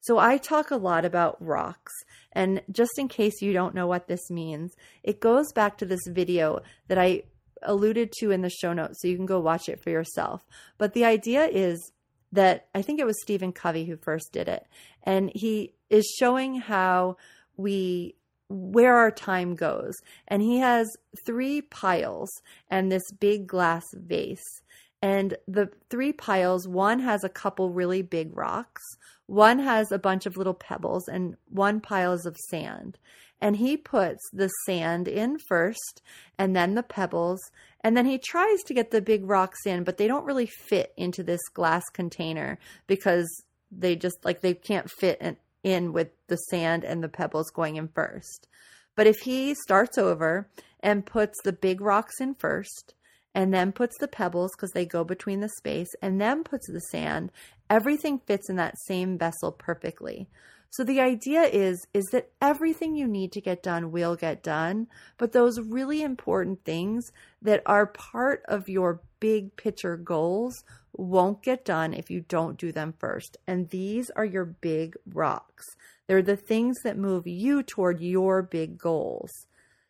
So 0.00 0.18
I 0.18 0.38
talk 0.38 0.70
a 0.70 0.76
lot 0.76 1.04
about 1.04 1.36
rocks, 1.44 1.92
and 2.32 2.62
just 2.70 2.98
in 2.98 3.08
case 3.08 3.42
you 3.42 3.52
don't 3.52 3.74
know 3.74 3.86
what 3.86 4.08
this 4.08 4.30
means, 4.30 4.74
it 5.02 5.20
goes 5.20 5.52
back 5.52 5.76
to 5.78 5.86
this 5.86 6.00
video 6.08 6.60
that 6.88 6.98
I 6.98 7.24
alluded 7.62 8.12
to 8.18 8.30
in 8.30 8.40
the 8.40 8.50
show 8.50 8.72
notes, 8.72 9.00
so 9.00 9.08
you 9.08 9.16
can 9.16 9.26
go 9.26 9.40
watch 9.40 9.68
it 9.68 9.82
for 9.82 9.90
yourself. 9.90 10.46
But 10.78 10.94
the 10.94 11.04
idea 11.04 11.44
is 11.46 11.92
that 12.32 12.68
I 12.74 12.82
think 12.82 12.98
it 12.98 13.06
was 13.06 13.20
Stephen 13.20 13.52
Covey 13.52 13.84
who 13.84 13.96
first 13.96 14.32
did 14.32 14.48
it, 14.48 14.66
and 15.02 15.30
he 15.34 15.74
is 15.90 16.06
showing 16.18 16.54
how 16.60 17.16
we 17.56 18.14
where 18.50 18.96
our 18.96 19.12
time 19.12 19.54
goes. 19.54 19.94
And 20.26 20.42
he 20.42 20.58
has 20.58 20.88
three 21.24 21.62
piles 21.62 22.28
and 22.68 22.90
this 22.90 23.10
big 23.12 23.46
glass 23.46 23.86
vase. 23.94 24.62
And 25.02 25.36
the 25.48 25.70
three 25.88 26.12
piles, 26.12 26.68
one 26.68 27.00
has 27.00 27.24
a 27.24 27.28
couple 27.28 27.70
really 27.70 28.02
big 28.02 28.36
rocks, 28.36 28.82
one 29.26 29.58
has 29.60 29.90
a 29.90 29.98
bunch 29.98 30.26
of 30.26 30.36
little 30.36 30.54
pebbles, 30.54 31.08
and 31.08 31.36
one 31.48 31.80
pile 31.80 32.12
is 32.12 32.26
of 32.26 32.36
sand. 32.48 32.98
And 33.40 33.56
he 33.56 33.78
puts 33.78 34.20
the 34.32 34.50
sand 34.66 35.08
in 35.08 35.38
first, 35.38 36.02
and 36.38 36.54
then 36.54 36.74
the 36.74 36.82
pebbles, 36.82 37.40
and 37.82 37.96
then 37.96 38.04
he 38.04 38.18
tries 38.18 38.62
to 38.64 38.74
get 38.74 38.90
the 38.90 39.00
big 39.00 39.26
rocks 39.26 39.64
in, 39.64 39.84
but 39.84 39.96
they 39.96 40.06
don't 40.06 40.26
really 40.26 40.46
fit 40.46 40.92
into 40.96 41.22
this 41.22 41.40
glass 41.54 41.84
container 41.94 42.58
because 42.86 43.26
they 43.72 43.96
just 43.96 44.22
like 44.24 44.42
they 44.42 44.52
can't 44.52 44.90
fit 44.90 45.38
in 45.62 45.92
with 45.92 46.08
the 46.26 46.36
sand 46.36 46.84
and 46.84 47.02
the 47.02 47.08
pebbles 47.08 47.50
going 47.50 47.76
in 47.76 47.88
first. 47.88 48.48
But 48.96 49.06
if 49.06 49.20
he 49.20 49.54
starts 49.54 49.96
over 49.96 50.48
and 50.80 51.06
puts 51.06 51.40
the 51.42 51.52
big 51.52 51.80
rocks 51.80 52.20
in 52.20 52.34
first, 52.34 52.94
and 53.34 53.52
then 53.52 53.72
puts 53.72 53.96
the 53.98 54.08
pebbles 54.08 54.52
because 54.56 54.72
they 54.72 54.86
go 54.86 55.04
between 55.04 55.40
the 55.40 55.48
space, 55.48 55.90
and 56.02 56.20
then 56.20 56.44
puts 56.44 56.66
the 56.66 56.80
sand, 56.80 57.30
everything 57.68 58.18
fits 58.18 58.48
in 58.50 58.56
that 58.56 58.78
same 58.78 59.18
vessel 59.18 59.52
perfectly. 59.52 60.28
So 60.72 60.84
the 60.84 61.00
idea 61.00 61.42
is 61.42 61.84
is 61.92 62.06
that 62.12 62.30
everything 62.40 62.94
you 62.94 63.08
need 63.08 63.32
to 63.32 63.40
get 63.40 63.62
done 63.62 63.90
will 63.90 64.14
get 64.14 64.42
done, 64.42 64.86
but 65.18 65.32
those 65.32 65.58
really 65.60 66.00
important 66.02 66.64
things 66.64 67.10
that 67.42 67.62
are 67.66 67.86
part 67.86 68.42
of 68.46 68.68
your 68.68 69.02
big 69.18 69.56
picture 69.56 69.96
goals 69.96 70.62
won't 70.92 71.42
get 71.42 71.64
done 71.64 71.92
if 71.92 72.08
you 72.08 72.20
don't 72.20 72.58
do 72.58 72.70
them 72.70 72.94
first. 72.98 73.36
And 73.48 73.68
these 73.70 74.10
are 74.10 74.24
your 74.24 74.44
big 74.44 74.94
rocks. 75.12 75.66
They're 76.06 76.22
the 76.22 76.36
things 76.36 76.82
that 76.84 76.96
move 76.96 77.26
you 77.26 77.62
toward 77.64 78.00
your 78.00 78.42
big 78.42 78.78
goals. 78.78 79.46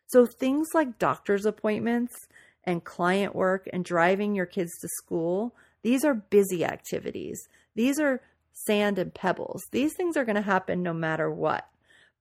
So 0.07 0.25
things 0.25 0.69
like 0.73 0.99
doctor's 0.99 1.45
appointments 1.45 2.27
and 2.63 2.83
client 2.83 3.35
work 3.35 3.67
and 3.71 3.83
driving 3.83 4.35
your 4.35 4.45
kids 4.45 4.71
to 4.79 4.87
school, 4.87 5.55
these 5.83 6.05
are 6.05 6.13
busy 6.13 6.63
activities. 6.63 7.47
These 7.75 7.99
are 7.99 8.21
sand 8.53 8.99
and 8.99 9.13
pebbles. 9.13 9.63
These 9.71 9.93
things 9.95 10.17
are 10.17 10.25
going 10.25 10.35
to 10.35 10.41
happen 10.41 10.83
no 10.83 10.93
matter 10.93 11.31
what. 11.31 11.67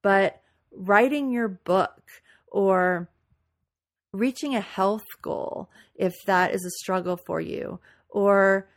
But 0.02 0.40
writing 0.73 1.30
your 1.30 1.49
book 1.49 2.02
or 2.47 3.09
reaching 4.12 4.54
a 4.54 4.61
health 4.61 5.04
goal, 5.23 5.68
if 5.94 6.14
that 6.26 6.54
is 6.54 6.64
a 6.64 6.78
struggle 6.82 7.18
for 7.26 7.40
you, 7.40 7.78
or 8.09 8.68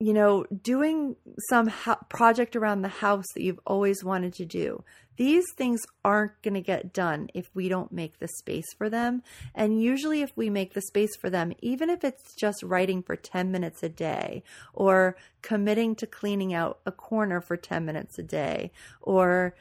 you 0.00 0.12
know, 0.12 0.44
doing 0.62 1.16
some 1.48 1.66
ha- 1.66 1.98
project 2.08 2.54
around 2.54 2.82
the 2.82 2.88
house 2.88 3.26
that 3.34 3.42
you've 3.42 3.60
always 3.66 4.04
wanted 4.04 4.32
to 4.34 4.44
do. 4.44 4.84
These 5.16 5.44
things 5.56 5.80
aren't 6.04 6.40
going 6.42 6.54
to 6.54 6.60
get 6.60 6.92
done 6.92 7.28
if 7.34 7.50
we 7.52 7.68
don't 7.68 7.90
make 7.90 8.20
the 8.20 8.28
space 8.28 8.72
for 8.76 8.88
them. 8.88 9.24
And 9.52 9.82
usually, 9.82 10.22
if 10.22 10.30
we 10.36 10.50
make 10.50 10.74
the 10.74 10.82
space 10.82 11.16
for 11.20 11.28
them, 11.28 11.52
even 11.60 11.90
if 11.90 12.04
it's 12.04 12.36
just 12.36 12.62
writing 12.62 13.02
for 13.02 13.16
10 13.16 13.50
minutes 13.50 13.82
a 13.82 13.88
day, 13.88 14.44
or 14.72 15.16
committing 15.42 15.96
to 15.96 16.06
cleaning 16.06 16.54
out 16.54 16.78
a 16.86 16.92
corner 16.92 17.40
for 17.40 17.56
10 17.56 17.84
minutes 17.84 18.16
a 18.20 18.22
day, 18.22 18.70
or 19.00 19.56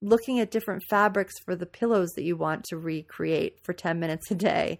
looking 0.00 0.38
at 0.38 0.52
different 0.52 0.84
fabrics 0.88 1.34
for 1.44 1.56
the 1.56 1.66
pillows 1.66 2.10
that 2.10 2.22
you 2.22 2.36
want 2.36 2.62
to 2.66 2.76
recreate 2.76 3.58
for 3.64 3.72
10 3.72 3.98
minutes 3.98 4.30
a 4.30 4.36
day, 4.36 4.78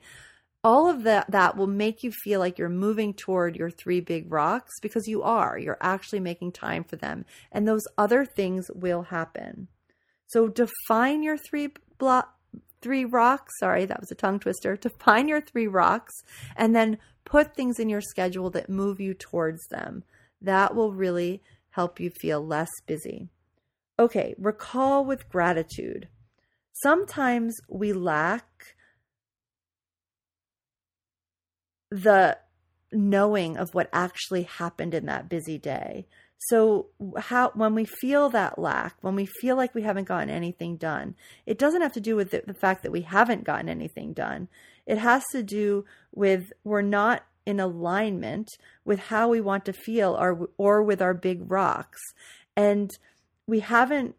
all 0.67 0.91
of 0.91 1.05
that 1.05 1.31
that 1.31 1.57
will 1.57 1.69
make 1.69 2.03
you 2.03 2.11
feel 2.11 2.41
like 2.41 2.59
you're 2.59 2.69
moving 2.69 3.15
toward 3.15 3.55
your 3.55 3.71
three 3.71 4.01
big 4.01 4.33
rocks 4.33 4.81
because 4.83 5.07
you 5.07 5.23
are. 5.23 5.57
You're 5.57 5.79
actually 5.81 6.19
making 6.19 6.51
time 6.51 6.83
for 6.83 6.97
them. 6.97 7.25
And 7.53 7.69
those 7.69 7.85
other 7.97 8.25
things 8.25 8.69
will 8.75 9.03
happen. 9.03 9.69
So 10.27 10.49
define 10.49 11.23
your 11.23 11.39
three 11.39 11.69
block 11.99 12.35
three 12.83 13.05
rocks. 13.05 13.53
Sorry 13.61 13.85
that 13.85 14.01
was 14.01 14.11
a 14.11 14.17
tongue 14.17 14.41
twister. 14.41 14.77
Define 14.89 15.29
your 15.29 15.41
three 15.41 15.69
rocks 15.69 16.13
and 16.57 16.75
then 16.75 16.99
put 17.25 17.55
things 17.55 17.79
in 17.79 17.89
your 17.89 18.01
schedule 18.01 18.51
that 18.51 18.69
move 18.69 18.99
you 18.99 19.15
towards 19.15 19.65
them. 19.69 20.03
That 20.43 20.75
will 20.75 20.93
really 20.93 21.43
help 21.71 22.01
you 22.01 22.11
feel 22.11 22.45
less 22.45 22.71
busy. 22.89 23.29
Okay 24.01 24.35
recall 24.37 25.05
with 25.05 25.29
gratitude. 25.29 26.09
Sometimes 26.73 27.57
we 27.69 27.93
lack 27.93 28.75
the 31.91 32.39
knowing 32.93 33.57
of 33.57 33.75
what 33.75 33.89
actually 33.93 34.45
happened 34.45 34.95
in 34.95 35.07
that 35.07 35.29
busy 35.29 35.59
day. 35.59 36.07
So 36.39 36.87
how 37.17 37.51
when 37.55 37.75
we 37.75 37.85
feel 37.85 38.29
that 38.31 38.59
lack, 38.59 38.97
when 39.01 39.15
we 39.15 39.27
feel 39.27 39.57
like 39.57 39.75
we 39.75 39.83
haven't 39.83 40.09
gotten 40.09 40.31
anything 40.31 40.77
done, 40.77 41.15
it 41.47 41.59
doesn't 41.59 41.81
have 41.81 41.95
to 41.95 42.01
do 42.01 42.15
with 42.15 42.31
the, 42.31 42.43
the 42.47 42.55
fact 42.55 42.83
that 42.83 42.93
we 42.93 43.03
haven't 43.03 43.45
gotten 43.45 43.69
anything 43.69 44.13
done. 44.13 44.49
It 44.87 44.99
has 44.99 45.25
to 45.33 45.43
do 45.43 45.85
with 46.15 46.53
we're 46.63 46.83
not 46.83 47.25
in 47.47 47.59
alignment 47.59 48.49
with 48.85 48.99
how 48.99 49.29
we 49.29 49.41
want 49.41 49.65
to 49.65 49.73
feel 49.73 50.17
or 50.19 50.49
or 50.59 50.83
with 50.83 51.01
our 51.01 51.15
big 51.15 51.51
rocks. 51.51 52.01
And 52.57 52.91
we 53.47 53.61
haven't 53.61 54.15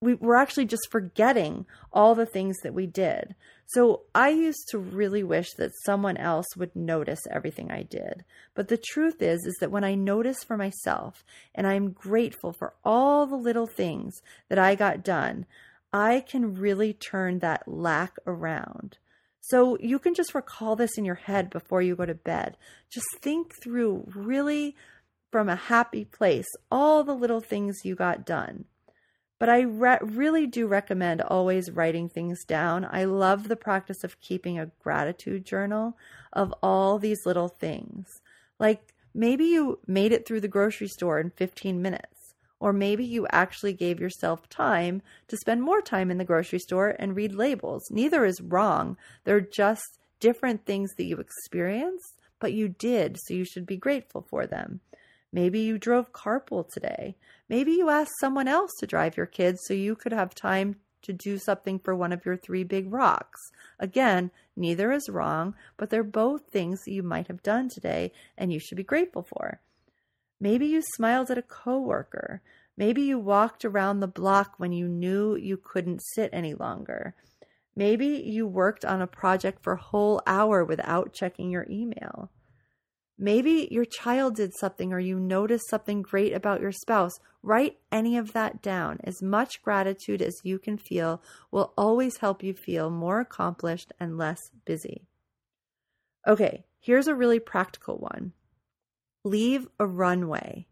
we, 0.00 0.14
we're 0.14 0.34
actually 0.34 0.66
just 0.66 0.88
forgetting 0.90 1.64
all 1.92 2.14
the 2.14 2.26
things 2.26 2.56
that 2.62 2.74
we 2.74 2.86
did. 2.86 3.34
So 3.74 4.02
I 4.14 4.28
used 4.28 4.68
to 4.68 4.78
really 4.78 5.22
wish 5.22 5.54
that 5.54 5.72
someone 5.84 6.18
else 6.18 6.56
would 6.56 6.76
notice 6.76 7.20
everything 7.30 7.70
I 7.70 7.82
did. 7.82 8.24
But 8.54 8.68
the 8.68 8.76
truth 8.76 9.22
is 9.22 9.46
is 9.46 9.56
that 9.60 9.70
when 9.70 9.84
I 9.84 9.94
notice 9.94 10.44
for 10.44 10.58
myself 10.58 11.24
and 11.54 11.66
I'm 11.66 11.92
grateful 11.92 12.52
for 12.52 12.74
all 12.84 13.26
the 13.26 13.36
little 13.36 13.66
things 13.66 14.20
that 14.50 14.58
I 14.58 14.74
got 14.74 15.02
done, 15.02 15.46
I 15.92 16.20
can 16.20 16.54
really 16.54 16.92
turn 16.92 17.38
that 17.38 17.66
lack 17.66 18.16
around. 18.26 18.98
So 19.40 19.78
you 19.80 19.98
can 19.98 20.14
just 20.14 20.34
recall 20.34 20.76
this 20.76 20.98
in 20.98 21.04
your 21.04 21.16
head 21.16 21.48
before 21.48 21.80
you 21.80 21.96
go 21.96 22.04
to 22.04 22.14
bed. 22.14 22.58
Just 22.92 23.06
think 23.20 23.54
through 23.62 24.06
really 24.14 24.76
from 25.30 25.48
a 25.48 25.56
happy 25.56 26.04
place 26.04 26.46
all 26.70 27.04
the 27.04 27.14
little 27.14 27.40
things 27.40 27.84
you 27.84 27.94
got 27.94 28.26
done. 28.26 28.66
But 29.42 29.48
I 29.48 29.62
re- 29.62 29.98
really 30.02 30.46
do 30.46 30.68
recommend 30.68 31.20
always 31.20 31.68
writing 31.68 32.08
things 32.08 32.44
down. 32.44 32.86
I 32.88 33.02
love 33.02 33.48
the 33.48 33.56
practice 33.56 34.04
of 34.04 34.20
keeping 34.20 34.56
a 34.56 34.70
gratitude 34.80 35.44
journal 35.44 35.98
of 36.32 36.54
all 36.62 36.96
these 36.96 37.26
little 37.26 37.48
things. 37.48 38.20
Like 38.60 38.94
maybe 39.12 39.46
you 39.46 39.80
made 39.84 40.12
it 40.12 40.28
through 40.28 40.42
the 40.42 40.46
grocery 40.46 40.86
store 40.86 41.18
in 41.18 41.30
15 41.30 41.82
minutes, 41.82 42.36
or 42.60 42.72
maybe 42.72 43.04
you 43.04 43.26
actually 43.32 43.72
gave 43.72 43.98
yourself 43.98 44.48
time 44.48 45.02
to 45.26 45.36
spend 45.36 45.60
more 45.60 45.82
time 45.82 46.12
in 46.12 46.18
the 46.18 46.24
grocery 46.24 46.60
store 46.60 46.94
and 47.00 47.16
read 47.16 47.34
labels. 47.34 47.90
Neither 47.90 48.24
is 48.24 48.40
wrong, 48.40 48.96
they're 49.24 49.40
just 49.40 49.98
different 50.20 50.66
things 50.66 50.94
that 50.94 51.06
you 51.06 51.16
experienced, 51.16 52.16
but 52.38 52.52
you 52.52 52.68
did, 52.68 53.18
so 53.18 53.34
you 53.34 53.44
should 53.44 53.66
be 53.66 53.76
grateful 53.76 54.22
for 54.22 54.46
them. 54.46 54.78
Maybe 55.32 55.60
you 55.60 55.78
drove 55.78 56.12
carpool 56.12 56.68
today. 56.68 57.16
Maybe 57.48 57.72
you 57.72 57.88
asked 57.88 58.20
someone 58.20 58.48
else 58.48 58.72
to 58.80 58.86
drive 58.86 59.16
your 59.16 59.26
kids 59.26 59.60
so 59.64 59.74
you 59.74 59.96
could 59.96 60.12
have 60.12 60.34
time 60.34 60.76
to 61.02 61.12
do 61.12 61.38
something 61.38 61.78
for 61.78 61.94
one 61.94 62.12
of 62.12 62.24
your 62.24 62.36
three 62.36 62.64
big 62.64 62.92
rocks. 62.92 63.40
Again, 63.78 64.30
neither 64.56 64.92
is 64.92 65.08
wrong, 65.08 65.54
but 65.76 65.90
they're 65.90 66.04
both 66.04 66.46
things 66.46 66.82
that 66.84 66.92
you 66.92 67.02
might 67.02 67.26
have 67.26 67.42
done 67.42 67.68
today 67.68 68.12
and 68.36 68.52
you 68.52 68.60
should 68.60 68.76
be 68.76 68.84
grateful 68.84 69.22
for. 69.22 69.60
Maybe 70.40 70.66
you 70.66 70.82
smiled 70.94 71.30
at 71.30 71.38
a 71.38 71.42
coworker. 71.42 72.42
Maybe 72.76 73.02
you 73.02 73.18
walked 73.18 73.64
around 73.64 74.00
the 74.00 74.06
block 74.06 74.54
when 74.58 74.72
you 74.72 74.88
knew 74.88 75.36
you 75.36 75.56
couldn't 75.56 76.02
sit 76.14 76.30
any 76.32 76.54
longer. 76.54 77.14
Maybe 77.74 78.06
you 78.06 78.46
worked 78.46 78.84
on 78.84 79.00
a 79.00 79.06
project 79.06 79.62
for 79.62 79.74
a 79.74 79.80
whole 79.80 80.20
hour 80.26 80.64
without 80.64 81.12
checking 81.12 81.50
your 81.50 81.66
email. 81.70 82.30
Maybe 83.18 83.68
your 83.70 83.84
child 83.84 84.36
did 84.36 84.52
something 84.58 84.92
or 84.92 84.98
you 84.98 85.20
noticed 85.20 85.68
something 85.68 86.02
great 86.02 86.32
about 86.32 86.60
your 86.60 86.72
spouse. 86.72 87.12
Write 87.42 87.78
any 87.90 88.16
of 88.16 88.32
that 88.32 88.62
down. 88.62 88.98
As 89.04 89.22
much 89.22 89.62
gratitude 89.62 90.22
as 90.22 90.40
you 90.42 90.58
can 90.58 90.78
feel 90.78 91.22
will 91.50 91.72
always 91.76 92.18
help 92.18 92.42
you 92.42 92.54
feel 92.54 92.90
more 92.90 93.20
accomplished 93.20 93.92
and 94.00 94.18
less 94.18 94.40
busy. 94.64 95.06
Okay, 96.26 96.64
here's 96.80 97.08
a 97.08 97.14
really 97.14 97.40
practical 97.40 97.98
one 97.98 98.32
leave 99.24 99.68
a 99.78 99.86
runway. 99.86 100.66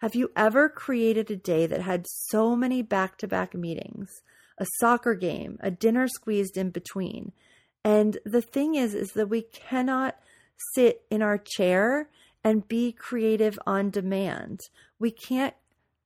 Have 0.00 0.14
you 0.14 0.30
ever 0.34 0.70
created 0.70 1.30
a 1.30 1.36
day 1.36 1.66
that 1.66 1.82
had 1.82 2.06
so 2.08 2.56
many 2.56 2.80
back 2.80 3.18
to 3.18 3.28
back 3.28 3.54
meetings, 3.54 4.08
a 4.56 4.66
soccer 4.78 5.14
game, 5.14 5.58
a 5.60 5.70
dinner 5.70 6.08
squeezed 6.08 6.56
in 6.56 6.70
between? 6.70 7.32
And 7.84 8.18
the 8.24 8.40
thing 8.40 8.76
is, 8.76 8.94
is 8.94 9.10
that 9.12 9.28
we 9.28 9.42
cannot 9.42 10.18
sit 10.74 11.02
in 11.10 11.22
our 11.22 11.38
chair 11.38 12.08
and 12.42 12.68
be 12.68 12.92
creative 12.92 13.58
on 13.66 13.90
demand. 13.90 14.60
We 14.98 15.10
can't 15.10 15.54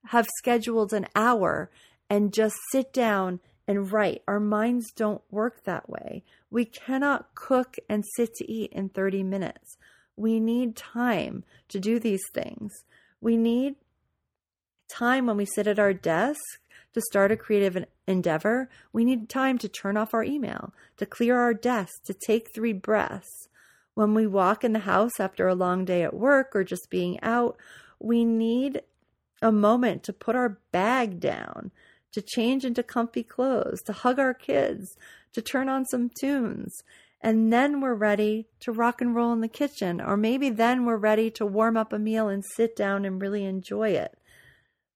have 0.06 0.26
scheduled 0.38 0.92
an 0.92 1.06
hour 1.14 1.70
and 2.11 2.32
just 2.32 2.56
sit 2.70 2.92
down 2.92 3.40
and 3.66 3.90
write. 3.90 4.23
Our 4.28 4.40
minds 4.40 4.92
don't 4.92 5.23
work 5.30 5.64
that 5.64 5.88
way. 5.88 6.23
We 6.50 6.64
cannot 6.64 7.34
cook 7.34 7.76
and 7.88 8.04
sit 8.16 8.34
to 8.34 8.50
eat 8.50 8.73
in 8.73 8.90
30 8.90 9.23
minutes. 9.23 9.76
We 10.16 10.38
need 10.38 10.76
time 10.76 11.44
to 11.68 11.80
do 11.80 11.99
these 11.99 12.23
things. 12.32 12.73
We 13.20 13.37
need 13.37 13.76
time 14.88 15.26
when 15.26 15.37
we 15.37 15.46
sit 15.46 15.66
at 15.66 15.78
our 15.78 15.94
desk 15.94 16.42
to 16.92 17.00
start 17.00 17.32
a 17.32 17.37
creative 17.37 17.84
endeavor. 18.06 18.68
We 18.92 19.04
need 19.04 19.28
time 19.28 19.58
to 19.58 19.68
turn 19.68 19.96
off 19.96 20.14
our 20.14 20.23
email, 20.23 20.73
to 20.99 21.06
clear 21.06 21.38
our 21.38 21.54
desk, 21.54 22.04
to 22.04 22.14
take 22.14 22.54
three 22.54 22.73
breaths. 22.73 23.49
When 23.94 24.14
we 24.14 24.26
walk 24.26 24.64
in 24.64 24.72
the 24.72 24.80
house 24.80 25.20
after 25.20 25.46
a 25.46 25.54
long 25.54 25.84
day 25.84 26.02
at 26.02 26.14
work 26.14 26.54
or 26.54 26.64
just 26.64 26.90
being 26.90 27.20
out, 27.22 27.56
we 28.00 28.24
need 28.24 28.82
a 29.40 29.52
moment 29.52 30.02
to 30.04 30.12
put 30.12 30.34
our 30.34 30.58
bag 30.72 31.20
down, 31.20 31.70
to 32.12 32.22
change 32.22 32.64
into 32.64 32.82
comfy 32.82 33.22
clothes, 33.22 33.82
to 33.82 33.92
hug 33.92 34.18
our 34.18 34.34
kids, 34.34 34.96
to 35.32 35.42
turn 35.42 35.68
on 35.68 35.84
some 35.84 36.10
tunes. 36.20 36.82
And 37.20 37.52
then 37.52 37.80
we're 37.80 37.94
ready 37.94 38.48
to 38.60 38.72
rock 38.72 39.00
and 39.00 39.14
roll 39.14 39.32
in 39.32 39.40
the 39.40 39.48
kitchen. 39.48 40.00
Or 40.00 40.16
maybe 40.16 40.50
then 40.50 40.84
we're 40.84 40.96
ready 40.96 41.30
to 41.32 41.46
warm 41.46 41.76
up 41.76 41.92
a 41.92 41.98
meal 41.98 42.28
and 42.28 42.44
sit 42.44 42.76
down 42.76 43.04
and 43.04 43.22
really 43.22 43.44
enjoy 43.44 43.90
it. 43.90 44.18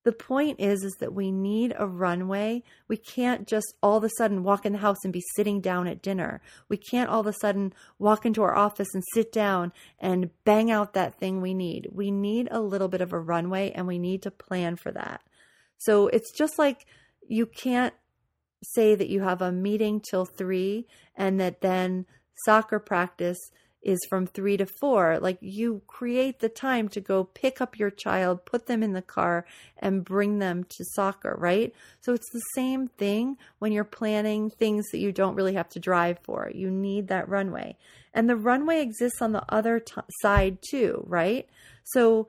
The 0.08 0.12
point 0.12 0.58
is 0.58 0.84
is 0.84 0.94
that 1.00 1.12
we 1.12 1.30
need 1.30 1.74
a 1.76 1.86
runway. 1.86 2.62
We 2.88 2.96
can't 2.96 3.46
just 3.46 3.74
all 3.82 3.98
of 3.98 4.04
a 4.04 4.10
sudden 4.16 4.42
walk 4.42 4.64
in 4.64 4.72
the 4.72 4.78
house 4.78 5.04
and 5.04 5.12
be 5.12 5.22
sitting 5.36 5.60
down 5.60 5.86
at 5.86 6.00
dinner. 6.00 6.40
We 6.66 6.78
can't 6.78 7.10
all 7.10 7.20
of 7.20 7.26
a 7.26 7.34
sudden 7.34 7.74
walk 7.98 8.24
into 8.24 8.42
our 8.42 8.56
office 8.56 8.88
and 8.94 9.04
sit 9.12 9.30
down 9.30 9.70
and 9.98 10.30
bang 10.44 10.70
out 10.70 10.94
that 10.94 11.18
thing 11.18 11.42
we 11.42 11.52
need. 11.52 11.88
We 11.92 12.10
need 12.10 12.48
a 12.50 12.62
little 12.62 12.88
bit 12.88 13.02
of 13.02 13.12
a 13.12 13.20
runway 13.20 13.70
and 13.72 13.86
we 13.86 13.98
need 13.98 14.22
to 14.22 14.30
plan 14.30 14.76
for 14.76 14.90
that. 14.92 15.20
So 15.76 16.06
it's 16.06 16.32
just 16.32 16.58
like 16.58 16.86
you 17.26 17.44
can't 17.44 17.92
say 18.62 18.94
that 18.94 19.10
you 19.10 19.20
have 19.20 19.42
a 19.42 19.52
meeting 19.52 20.00
till 20.00 20.24
3 20.24 20.86
and 21.16 21.38
that 21.38 21.60
then 21.60 22.06
soccer 22.46 22.78
practice 22.78 23.50
is 23.82 23.98
from 24.08 24.26
three 24.26 24.56
to 24.56 24.66
four. 24.66 25.18
Like 25.20 25.38
you 25.40 25.82
create 25.86 26.40
the 26.40 26.48
time 26.48 26.88
to 26.90 27.00
go 27.00 27.24
pick 27.24 27.60
up 27.60 27.78
your 27.78 27.90
child, 27.90 28.44
put 28.44 28.66
them 28.66 28.82
in 28.82 28.92
the 28.92 29.02
car, 29.02 29.46
and 29.78 30.04
bring 30.04 30.38
them 30.38 30.64
to 30.64 30.84
soccer, 30.94 31.36
right? 31.38 31.72
So 32.00 32.12
it's 32.12 32.30
the 32.32 32.42
same 32.54 32.88
thing 32.88 33.36
when 33.58 33.72
you're 33.72 33.84
planning 33.84 34.50
things 34.50 34.86
that 34.90 34.98
you 34.98 35.12
don't 35.12 35.36
really 35.36 35.54
have 35.54 35.68
to 35.70 35.78
drive 35.78 36.18
for. 36.22 36.50
You 36.52 36.70
need 36.70 37.08
that 37.08 37.28
runway. 37.28 37.76
And 38.12 38.28
the 38.28 38.36
runway 38.36 38.80
exists 38.82 39.22
on 39.22 39.32
the 39.32 39.44
other 39.48 39.78
t- 39.78 40.00
side 40.22 40.58
too, 40.68 41.04
right? 41.06 41.48
So 41.84 42.28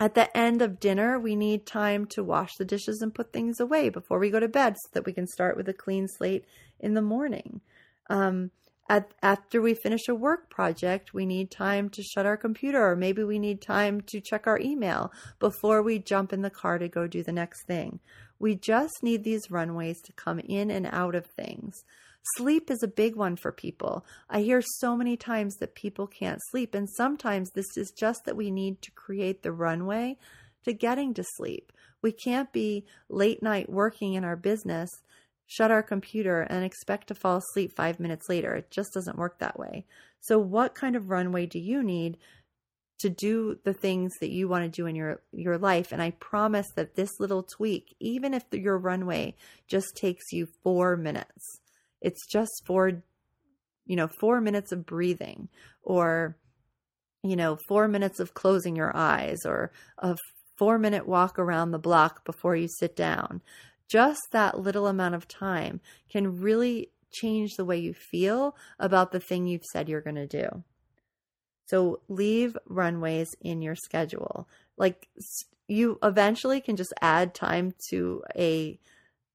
at 0.00 0.14
the 0.14 0.34
end 0.36 0.62
of 0.62 0.78
dinner, 0.78 1.18
we 1.18 1.34
need 1.34 1.66
time 1.66 2.06
to 2.06 2.22
wash 2.22 2.54
the 2.56 2.64
dishes 2.64 3.00
and 3.02 3.14
put 3.14 3.32
things 3.32 3.58
away 3.58 3.88
before 3.88 4.20
we 4.20 4.30
go 4.30 4.38
to 4.38 4.46
bed 4.46 4.76
so 4.76 4.90
that 4.92 5.04
we 5.04 5.12
can 5.12 5.26
start 5.26 5.56
with 5.56 5.68
a 5.68 5.74
clean 5.74 6.06
slate 6.06 6.44
in 6.78 6.94
the 6.94 7.02
morning. 7.02 7.60
Um, 8.08 8.52
at, 8.88 9.12
after 9.22 9.60
we 9.60 9.74
finish 9.74 10.08
a 10.08 10.14
work 10.14 10.48
project, 10.48 11.12
we 11.12 11.26
need 11.26 11.50
time 11.50 11.88
to 11.90 12.02
shut 12.02 12.26
our 12.26 12.36
computer, 12.36 12.82
or 12.90 12.96
maybe 12.96 13.22
we 13.22 13.38
need 13.38 13.60
time 13.60 14.00
to 14.02 14.20
check 14.20 14.46
our 14.46 14.58
email 14.58 15.12
before 15.38 15.82
we 15.82 15.98
jump 15.98 16.32
in 16.32 16.42
the 16.42 16.50
car 16.50 16.78
to 16.78 16.88
go 16.88 17.06
do 17.06 17.22
the 17.22 17.32
next 17.32 17.66
thing. 17.66 18.00
We 18.38 18.54
just 18.54 19.02
need 19.02 19.24
these 19.24 19.50
runways 19.50 20.00
to 20.02 20.12
come 20.12 20.38
in 20.38 20.70
and 20.70 20.86
out 20.86 21.14
of 21.14 21.26
things. 21.26 21.84
Sleep 22.36 22.70
is 22.70 22.82
a 22.82 22.88
big 22.88 23.16
one 23.16 23.36
for 23.36 23.52
people. 23.52 24.04
I 24.28 24.40
hear 24.40 24.62
so 24.62 24.96
many 24.96 25.16
times 25.16 25.56
that 25.56 25.74
people 25.74 26.06
can't 26.06 26.40
sleep, 26.50 26.74
and 26.74 26.88
sometimes 26.88 27.50
this 27.50 27.76
is 27.76 27.90
just 27.90 28.24
that 28.24 28.36
we 28.36 28.50
need 28.50 28.82
to 28.82 28.90
create 28.92 29.42
the 29.42 29.52
runway 29.52 30.16
to 30.64 30.72
getting 30.72 31.14
to 31.14 31.24
sleep. 31.36 31.72
We 32.02 32.12
can't 32.12 32.52
be 32.52 32.84
late 33.08 33.42
night 33.42 33.70
working 33.70 34.14
in 34.14 34.24
our 34.24 34.36
business 34.36 34.90
shut 35.48 35.70
our 35.70 35.82
computer 35.82 36.42
and 36.42 36.62
expect 36.62 37.08
to 37.08 37.14
fall 37.14 37.38
asleep 37.38 37.72
five 37.74 37.98
minutes 37.98 38.28
later. 38.28 38.54
It 38.54 38.70
just 38.70 38.92
doesn't 38.92 39.16
work 39.18 39.38
that 39.38 39.58
way. 39.58 39.86
So, 40.20 40.38
what 40.38 40.74
kind 40.74 40.94
of 40.94 41.10
runway 41.10 41.46
do 41.46 41.58
you 41.58 41.82
need 41.82 42.18
to 42.98 43.08
do 43.08 43.58
the 43.64 43.72
things 43.72 44.12
that 44.20 44.30
you 44.30 44.46
want 44.46 44.64
to 44.64 44.68
do 44.68 44.86
in 44.86 44.94
your 44.94 45.22
your 45.32 45.56
life? 45.56 45.90
And 45.90 46.02
I 46.02 46.10
promise 46.10 46.68
that 46.76 46.94
this 46.94 47.18
little 47.18 47.42
tweak, 47.42 47.96
even 47.98 48.34
if 48.34 48.44
your 48.52 48.78
runway 48.78 49.34
just 49.66 49.96
takes 49.96 50.32
you 50.32 50.46
four 50.62 50.96
minutes, 50.96 51.60
it's 52.02 52.26
just 52.26 52.52
four, 52.66 53.02
you 53.86 53.96
know, 53.96 54.08
four 54.20 54.42
minutes 54.42 54.70
of 54.70 54.84
breathing, 54.84 55.48
or 55.82 56.36
you 57.22 57.36
know, 57.36 57.56
four 57.68 57.88
minutes 57.88 58.20
of 58.20 58.34
closing 58.34 58.76
your 58.76 58.94
eyes, 58.94 59.38
or 59.46 59.72
a 59.96 60.14
four 60.58 60.78
minute 60.78 61.08
walk 61.08 61.38
around 61.38 61.70
the 61.70 61.78
block 61.78 62.26
before 62.26 62.54
you 62.54 62.68
sit 62.68 62.94
down 62.94 63.40
just 63.88 64.20
that 64.32 64.60
little 64.60 64.86
amount 64.86 65.14
of 65.14 65.26
time 65.26 65.80
can 66.10 66.40
really 66.40 66.90
change 67.10 67.54
the 67.56 67.64
way 67.64 67.78
you 67.78 67.94
feel 67.94 68.54
about 68.78 69.12
the 69.12 69.20
thing 69.20 69.46
you've 69.46 69.64
said 69.64 69.88
you're 69.88 70.00
going 70.00 70.14
to 70.14 70.26
do. 70.26 70.62
So 71.66 72.00
leave 72.08 72.56
runways 72.66 73.28
in 73.40 73.62
your 73.62 73.74
schedule. 73.74 74.48
Like 74.76 75.08
you 75.66 75.98
eventually 76.02 76.60
can 76.60 76.76
just 76.76 76.94
add 77.00 77.34
time 77.34 77.74
to 77.90 78.22
a 78.36 78.78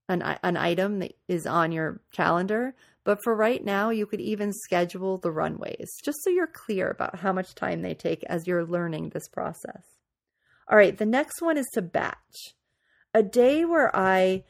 an 0.09 0.21
an 0.43 0.57
item 0.57 0.99
that 0.99 1.13
is 1.27 1.45
on 1.45 1.71
your 1.71 2.01
calendar, 2.11 2.75
but 3.03 3.19
for 3.23 3.35
right 3.35 3.63
now 3.63 3.89
you 3.89 4.05
could 4.05 4.19
even 4.19 4.51
schedule 4.51 5.17
the 5.17 5.31
runways 5.31 5.89
just 6.03 6.23
so 6.23 6.29
you're 6.29 6.47
clear 6.47 6.89
about 6.89 7.19
how 7.19 7.31
much 7.31 7.55
time 7.55 7.81
they 7.81 7.93
take 7.93 8.23
as 8.25 8.47
you're 8.47 8.65
learning 8.65 9.09
this 9.09 9.27
process. 9.27 9.83
All 10.69 10.77
right, 10.77 10.97
the 10.97 11.05
next 11.05 11.41
one 11.41 11.57
is 11.57 11.67
to 11.73 11.81
batch 11.81 12.55
a 13.13 13.23
day 13.23 13.65
where 13.65 13.95
I 13.95 14.43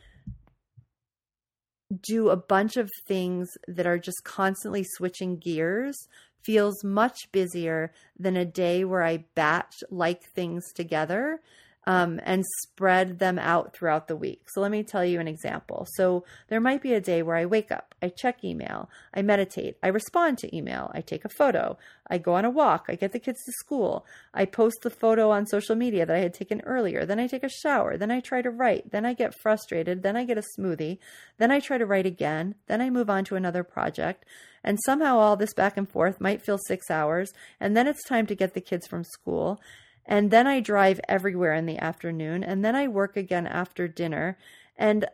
do 2.01 2.29
a 2.29 2.37
bunch 2.37 2.77
of 2.77 2.89
things 3.07 3.49
that 3.67 3.85
are 3.85 3.99
just 3.99 4.23
constantly 4.23 4.83
switching 4.83 5.37
gears 5.37 6.07
feels 6.41 6.83
much 6.83 7.31
busier 7.31 7.93
than 8.17 8.35
a 8.35 8.45
day 8.45 8.83
where 8.83 9.03
I 9.03 9.25
batch 9.35 9.83
like 9.89 10.23
things 10.23 10.71
together 10.73 11.39
um, 11.85 12.19
and 12.23 12.43
spread 12.61 13.19
them 13.19 13.37
out 13.37 13.73
throughout 13.73 14.07
the 14.07 14.15
week. 14.15 14.43
So 14.49 14.61
let 14.61 14.71
me 14.71 14.83
tell 14.83 15.03
you 15.03 15.19
an 15.19 15.27
example. 15.27 15.85
So 15.95 16.23
there 16.47 16.61
might 16.61 16.81
be 16.81 16.93
a 16.93 17.01
day 17.01 17.21
where 17.21 17.35
I 17.35 17.45
wake 17.45 17.71
up, 17.71 17.93
I 18.01 18.09
check 18.09 18.43
email, 18.43 18.89
I 19.13 19.21
meditate, 19.21 19.77
I 19.83 19.87
respond 19.87 20.37
to 20.39 20.55
email, 20.55 20.91
I 20.93 21.01
take 21.01 21.25
a 21.25 21.29
photo, 21.29 21.77
I 22.07 22.17
go 22.17 22.35
on 22.35 22.45
a 22.45 22.49
walk, 22.49 22.85
I 22.87 22.95
get 22.95 23.11
the 23.11 23.19
kids 23.19 23.43
to 23.45 23.51
school, 23.53 24.05
I 24.33 24.45
post 24.45 24.77
the 24.83 24.89
photo 24.89 25.31
on 25.31 25.45
social 25.45 25.75
media 25.75 26.05
that 26.05 26.15
I 26.15 26.19
had 26.19 26.33
taken 26.33 26.61
earlier, 26.61 27.05
then 27.05 27.19
I 27.19 27.27
take 27.27 27.43
a 27.43 27.49
shower, 27.49 27.97
then 27.97 28.11
I 28.11 28.19
try 28.19 28.41
to 28.41 28.49
write, 28.49 28.91
then 28.91 29.05
I 29.05 29.13
get 29.13 29.39
frustrated, 29.41 30.03
then 30.03 30.15
I 30.15 30.25
get 30.25 30.37
a 30.37 30.43
smoothie, 30.57 30.99
then 31.37 31.51
I 31.51 31.59
try 31.59 31.77
to 31.77 31.85
write 31.85 32.05
again, 32.05 32.55
then 32.67 32.81
I 32.81 32.89
move 32.89 33.09
on 33.09 33.25
to 33.25 33.35
another 33.35 33.63
project. 33.63 34.25
And 34.63 34.79
somehow 34.85 35.17
all 35.17 35.35
this 35.35 35.53
back 35.53 35.75
and 35.75 35.89
forth 35.89 36.21
might 36.21 36.41
feel 36.41 36.57
six 36.57 36.89
hours, 36.89 37.33
and 37.59 37.75
then 37.75 37.85
it's 37.85 38.07
time 38.07 38.25
to 38.27 38.35
get 38.35 38.53
the 38.53 38.61
kids 38.61 38.87
from 38.87 39.03
school. 39.03 39.59
And 40.05 40.31
then 40.31 40.47
I 40.47 40.59
drive 40.59 40.99
everywhere 41.07 41.53
in 41.53 41.65
the 41.65 41.77
afternoon. 41.77 42.43
And 42.43 42.63
then 42.63 42.75
I 42.75 42.87
work 42.87 43.15
again 43.17 43.47
after 43.47 43.87
dinner. 43.87 44.37
And 44.77 45.05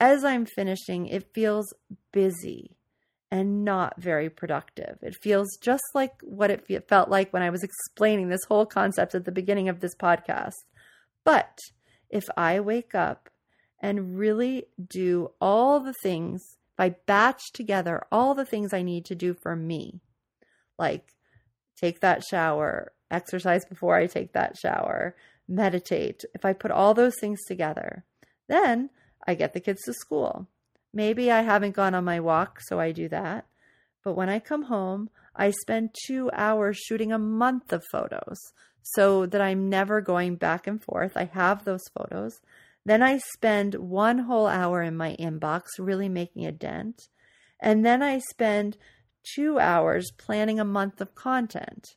as 0.00 0.24
I'm 0.24 0.46
finishing, 0.46 1.06
it 1.06 1.32
feels 1.34 1.72
busy. 2.12 2.76
and 3.30 3.64
not 3.64 4.00
very 4.00 4.30
productive. 4.30 4.98
It 5.02 5.14
feels 5.14 5.58
just 5.60 5.84
like 5.94 6.14
what 6.22 6.50
it 6.50 6.88
felt 6.88 7.10
like 7.10 7.32
when 7.32 7.42
I 7.42 7.50
was 7.50 7.62
explaining 7.62 8.28
this 8.28 8.44
whole 8.48 8.66
concept 8.66 9.14
at 9.14 9.24
the 9.24 9.32
beginning 9.32 9.68
of 9.68 9.80
this 9.80 9.94
podcast. 9.94 10.54
But 11.24 11.58
if 12.08 12.24
I 12.36 12.60
wake 12.60 12.94
up 12.94 13.28
and 13.80 14.18
really 14.18 14.66
do 14.88 15.32
all 15.40 15.80
the 15.80 15.94
things, 16.02 16.56
if 16.72 16.80
I 16.80 16.90
batch 17.06 17.52
together 17.52 18.06
all 18.10 18.34
the 18.34 18.46
things 18.46 18.72
I 18.72 18.82
need 18.82 19.04
to 19.06 19.14
do 19.14 19.34
for 19.34 19.54
me, 19.54 20.00
like 20.78 21.14
take 21.76 22.00
that 22.00 22.24
shower, 22.24 22.92
exercise 23.10 23.64
before 23.64 23.96
I 23.96 24.06
take 24.06 24.32
that 24.32 24.56
shower, 24.56 25.16
meditate, 25.48 26.24
if 26.34 26.44
I 26.44 26.52
put 26.52 26.70
all 26.70 26.94
those 26.94 27.16
things 27.18 27.40
together, 27.46 28.04
then 28.48 28.90
I 29.26 29.34
get 29.34 29.54
the 29.54 29.60
kids 29.60 29.82
to 29.84 29.92
school. 29.92 30.48
Maybe 30.92 31.30
I 31.30 31.42
haven't 31.42 31.76
gone 31.76 31.94
on 31.94 32.04
my 32.04 32.20
walk, 32.20 32.60
so 32.60 32.80
I 32.80 32.92
do 32.92 33.08
that. 33.08 33.46
But 34.04 34.14
when 34.14 34.28
I 34.28 34.38
come 34.38 34.64
home, 34.64 35.10
I 35.34 35.50
spend 35.50 35.94
two 36.06 36.30
hours 36.32 36.78
shooting 36.78 37.12
a 37.12 37.18
month 37.18 37.72
of 37.72 37.84
photos 37.92 38.38
so 38.82 39.26
that 39.26 39.40
I'm 39.40 39.68
never 39.68 40.00
going 40.00 40.36
back 40.36 40.66
and 40.66 40.82
forth. 40.82 41.12
I 41.16 41.24
have 41.24 41.64
those 41.64 41.84
photos. 41.96 42.40
Then 42.84 43.02
I 43.02 43.18
spend 43.18 43.74
one 43.74 44.20
whole 44.20 44.46
hour 44.46 44.82
in 44.82 44.96
my 44.96 45.14
inbox 45.18 45.64
really 45.78 46.08
making 46.08 46.46
a 46.46 46.52
dent. 46.52 47.08
And 47.60 47.84
then 47.84 48.02
I 48.02 48.18
spend 48.30 48.78
two 49.34 49.58
hours 49.58 50.10
planning 50.16 50.58
a 50.58 50.64
month 50.64 51.00
of 51.00 51.14
content. 51.14 51.96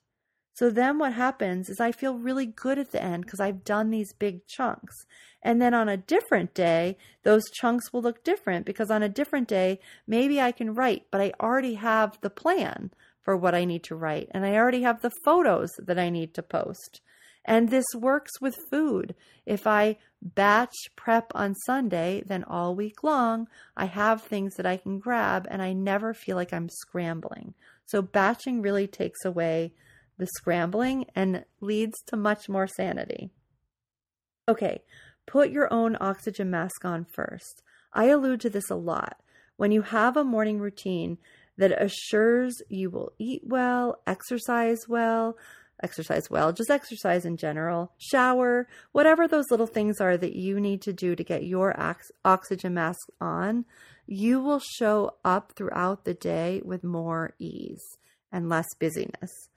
So 0.62 0.70
then 0.70 1.00
what 1.00 1.14
happens 1.14 1.72
is 1.72 1.80
I 1.80 1.92
feel 1.92 2.20
really 2.20 2.46
good 2.46 2.78
at 2.78 2.92
the 2.92 3.02
end 3.02 3.26
because 3.26 3.40
I've 3.40 3.64
done 3.64 3.90
these 3.90 4.14
big 4.14 4.46
chunks. 4.46 5.08
And 5.42 5.60
then 5.60 5.74
on 5.74 5.90
a 5.90 5.98
different 5.98 6.54
day, 6.54 7.00
those 7.24 7.50
chunks 7.50 7.92
will 7.92 8.04
look 8.04 8.24
different 8.24 8.68
because 8.68 8.92
on 8.92 9.02
a 9.02 9.10
different 9.10 9.48
day, 9.48 9.80
maybe 10.06 10.40
I 10.40 10.52
can 10.52 10.76
write, 10.76 11.08
but 11.10 11.20
I 11.20 11.34
already 11.42 11.74
have 11.74 12.20
the 12.22 12.30
plan 12.30 12.92
for 13.24 13.36
what 13.36 13.56
I 13.56 13.66
need 13.66 13.82
to 13.86 13.96
write 13.96 14.30
and 14.36 14.46
I 14.46 14.56
already 14.56 14.84
have 14.84 15.02
the 15.02 15.10
photos 15.26 15.72
that 15.80 15.98
I 15.98 16.12
need 16.12 16.36
to 16.36 16.44
post. 16.44 17.02
And 17.44 17.70
this 17.70 17.88
works 17.96 18.40
with 18.40 18.56
food. 18.70 19.16
If 19.48 19.66
I 19.66 19.98
batch 20.22 20.76
prep 20.96 21.32
on 21.34 21.56
Sunday, 21.56 22.22
then 22.24 22.44
all 22.44 22.76
week 22.76 23.04
long 23.04 23.48
I 23.76 23.86
have 23.86 24.22
things 24.22 24.54
that 24.58 24.68
I 24.68 24.78
can 24.78 25.00
grab 25.00 25.48
and 25.50 25.60
I 25.60 25.74
never 25.74 26.14
feel 26.14 26.36
like 26.36 26.54
I'm 26.54 26.70
scrambling. 26.70 27.56
So 27.88 28.04
batching 28.04 28.62
really 28.62 28.86
takes 28.86 29.26
away 29.26 29.74
the 30.22 30.28
scrambling 30.28 31.04
and 31.16 31.44
leads 31.62 32.00
to 32.06 32.16
much 32.16 32.48
more 32.48 32.68
sanity. 32.68 33.32
Okay, 34.48 34.84
put 35.26 35.50
your 35.50 35.72
own 35.74 35.98
oxygen 36.00 36.52
mask 36.52 36.86
on 36.86 37.06
first. 37.06 37.64
I 37.92 38.06
allude 38.06 38.40
to 38.42 38.50
this 38.52 38.70
a 38.70 38.76
lot. 38.76 39.20
When 39.58 39.72
you 39.72 39.82
have 39.82 40.16
a 40.16 40.24
morning 40.24 40.60
routine 40.60 41.18
that 41.58 41.72
assures 41.72 42.62
you 42.70 42.92
will 42.92 43.14
eat 43.18 43.42
well, 43.44 44.00
exercise 44.06 44.88
well, 44.88 45.38
exercise 45.82 46.30
well, 46.30 46.54
just 46.54 46.70
exercise 46.70 47.26
in 47.26 47.36
general, 47.36 47.92
shower, 47.98 48.68
whatever 48.92 49.28
those 49.28 49.50
little 49.50 49.66
things 49.66 50.00
are 50.00 50.18
that 50.18 50.36
you 50.36 50.60
need 50.60 50.84
to 50.84 50.94
do 50.94 51.16
to 51.16 51.24
get 51.24 51.46
your 51.46 51.76
oxygen 52.24 52.76
mask 52.76 53.10
on, 53.20 53.66
you 54.06 54.40
will 54.40 54.62
show 54.78 55.16
up 55.26 55.54
throughout 55.56 56.06
the 56.06 56.14
day 56.14 56.62
with 56.64 56.84
more 56.84 57.34
ease 57.40 57.98
and 58.32 58.50
less 58.50 58.68
busyness. 58.80 59.50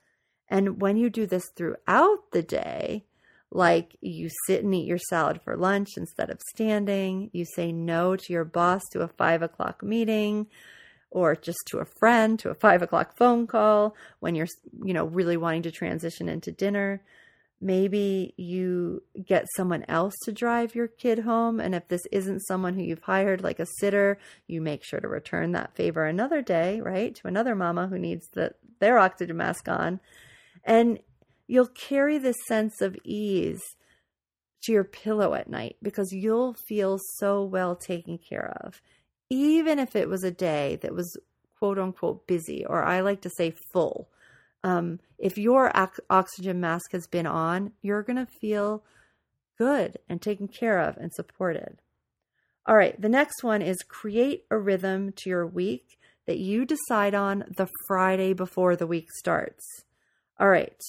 And 0.49 0.81
when 0.81 0.97
you 0.97 1.09
do 1.09 1.25
this 1.25 1.49
throughout 1.55 2.31
the 2.31 2.43
day, 2.43 3.05
like 3.51 3.95
you 4.01 4.29
sit 4.47 4.63
and 4.63 4.75
eat 4.75 4.85
your 4.85 4.99
salad 5.09 5.41
for 5.41 5.55
lunch 5.55 5.89
instead 5.97 6.29
of 6.29 6.41
standing, 6.53 7.29
you 7.33 7.45
say 7.45 7.71
no 7.71 8.15
to 8.15 8.33
your 8.33 8.45
boss 8.45 8.81
to 8.91 9.01
a 9.01 9.07
five 9.07 9.41
o'clock 9.41 9.81
meeting, 9.81 10.47
or 11.09 11.35
just 11.35 11.59
to 11.67 11.79
a 11.79 11.85
friend 11.85 12.37
to 12.39 12.49
a 12.49 12.55
five 12.65 12.81
o'clock 12.81 13.15
phone 13.17 13.47
call 13.47 13.95
when 14.19 14.35
you're, 14.35 14.47
you 14.83 14.93
know, 14.93 15.05
really 15.05 15.37
wanting 15.37 15.63
to 15.63 15.71
transition 15.71 16.27
into 16.27 16.51
dinner. 16.51 17.01
Maybe 17.61 18.33
you 18.35 19.01
get 19.25 19.47
someone 19.55 19.85
else 19.87 20.13
to 20.25 20.33
drive 20.33 20.75
your 20.75 20.87
kid 20.87 21.19
home. 21.19 21.61
And 21.61 21.73
if 21.73 21.87
this 21.87 22.05
isn't 22.11 22.41
someone 22.41 22.73
who 22.73 22.83
you've 22.83 23.03
hired, 23.03 23.41
like 23.41 23.59
a 23.59 23.65
sitter, 23.79 24.19
you 24.45 24.59
make 24.59 24.83
sure 24.83 24.99
to 24.99 25.07
return 25.07 25.53
that 25.53 25.73
favor 25.75 26.05
another 26.05 26.41
day, 26.41 26.81
right? 26.81 27.15
To 27.15 27.27
another 27.27 27.55
mama 27.55 27.87
who 27.87 27.97
needs 27.97 28.27
the, 28.33 28.53
their 28.79 28.99
oxygen 28.99 29.37
mask 29.37 29.69
on. 29.69 30.01
And 30.65 30.99
you'll 31.47 31.67
carry 31.67 32.17
this 32.17 32.37
sense 32.47 32.81
of 32.81 32.97
ease 33.03 33.61
to 34.63 34.71
your 34.71 34.83
pillow 34.83 35.35
at 35.35 35.49
night 35.49 35.77
because 35.81 36.11
you'll 36.11 36.55
feel 36.67 36.99
so 37.17 37.43
well 37.43 37.75
taken 37.75 38.17
care 38.17 38.57
of. 38.61 38.81
Even 39.29 39.79
if 39.79 39.95
it 39.95 40.09
was 40.09 40.23
a 40.23 40.31
day 40.31 40.77
that 40.81 40.93
was 40.93 41.17
quote 41.57 41.79
unquote 41.79 42.27
busy, 42.27 42.65
or 42.65 42.83
I 42.83 43.01
like 43.01 43.21
to 43.21 43.29
say 43.29 43.53
full. 43.71 44.09
Um, 44.63 44.99
if 45.19 45.37
your 45.37 45.71
oxygen 46.09 46.59
mask 46.59 46.91
has 46.91 47.07
been 47.07 47.27
on, 47.27 47.71
you're 47.81 48.03
going 48.03 48.17
to 48.17 48.31
feel 48.41 48.83
good 49.57 49.99
and 50.09 50.21
taken 50.21 50.47
care 50.47 50.79
of 50.79 50.97
and 50.97 51.13
supported. 51.13 51.81
All 52.65 52.75
right, 52.75 52.99
the 52.99 53.09
next 53.09 53.43
one 53.43 53.61
is 53.61 53.77
create 53.87 54.45
a 54.49 54.57
rhythm 54.57 55.11
to 55.17 55.29
your 55.29 55.45
week 55.45 55.99
that 56.25 56.39
you 56.39 56.65
decide 56.65 57.13
on 57.13 57.45
the 57.57 57.69
Friday 57.87 58.33
before 58.33 58.75
the 58.75 58.87
week 58.87 59.07
starts. 59.13 59.63
All 60.39 60.49
right, 60.49 60.81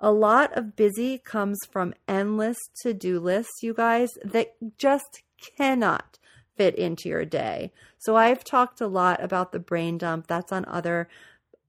a 0.00 0.10
lot 0.10 0.56
of 0.56 0.76
busy 0.76 1.18
comes 1.18 1.58
from 1.70 1.94
endless 2.08 2.58
to 2.82 2.94
do 2.94 3.20
lists, 3.20 3.62
you 3.62 3.74
guys, 3.74 4.08
that 4.24 4.54
just 4.78 5.22
cannot 5.56 6.18
fit 6.56 6.74
into 6.76 7.08
your 7.08 7.24
day. 7.24 7.72
So 7.98 8.16
I've 8.16 8.44
talked 8.44 8.80
a 8.80 8.86
lot 8.86 9.22
about 9.22 9.52
the 9.52 9.58
brain 9.58 9.98
dump. 9.98 10.26
That's 10.26 10.52
on 10.52 10.64
other 10.66 11.08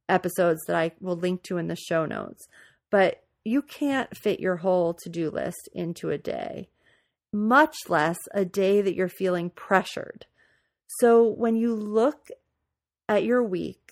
episodes 0.08 0.62
that 0.68 0.76
I 0.76 0.92
will 1.02 1.16
link 1.16 1.44
to 1.44 1.58
in 1.58 1.68
the 1.68 1.76
show 1.76 2.06
notes. 2.06 2.48
But 2.90 3.24
you 3.44 3.62
can't 3.62 4.16
fit 4.16 4.40
your 4.40 4.58
whole 4.58 4.94
to 4.94 5.10
do 5.10 5.30
list 5.30 5.70
into 5.74 6.10
a 6.10 6.18
day, 6.18 6.70
much 7.32 7.76
less 7.88 8.18
a 8.34 8.46
day 8.46 8.82
that 8.82 8.96
you're 8.96 9.10
feeling 9.10 9.50
pressured. 9.50 10.26
So 11.00 11.28
when 11.28 11.56
you 11.56 11.76
look 11.76 12.30
at 13.08 13.24
your 13.24 13.44
week 13.44 13.92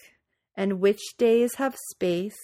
and 0.56 0.80
which 0.80 1.02
days 1.18 1.56
have 1.56 1.76
space 1.92 2.38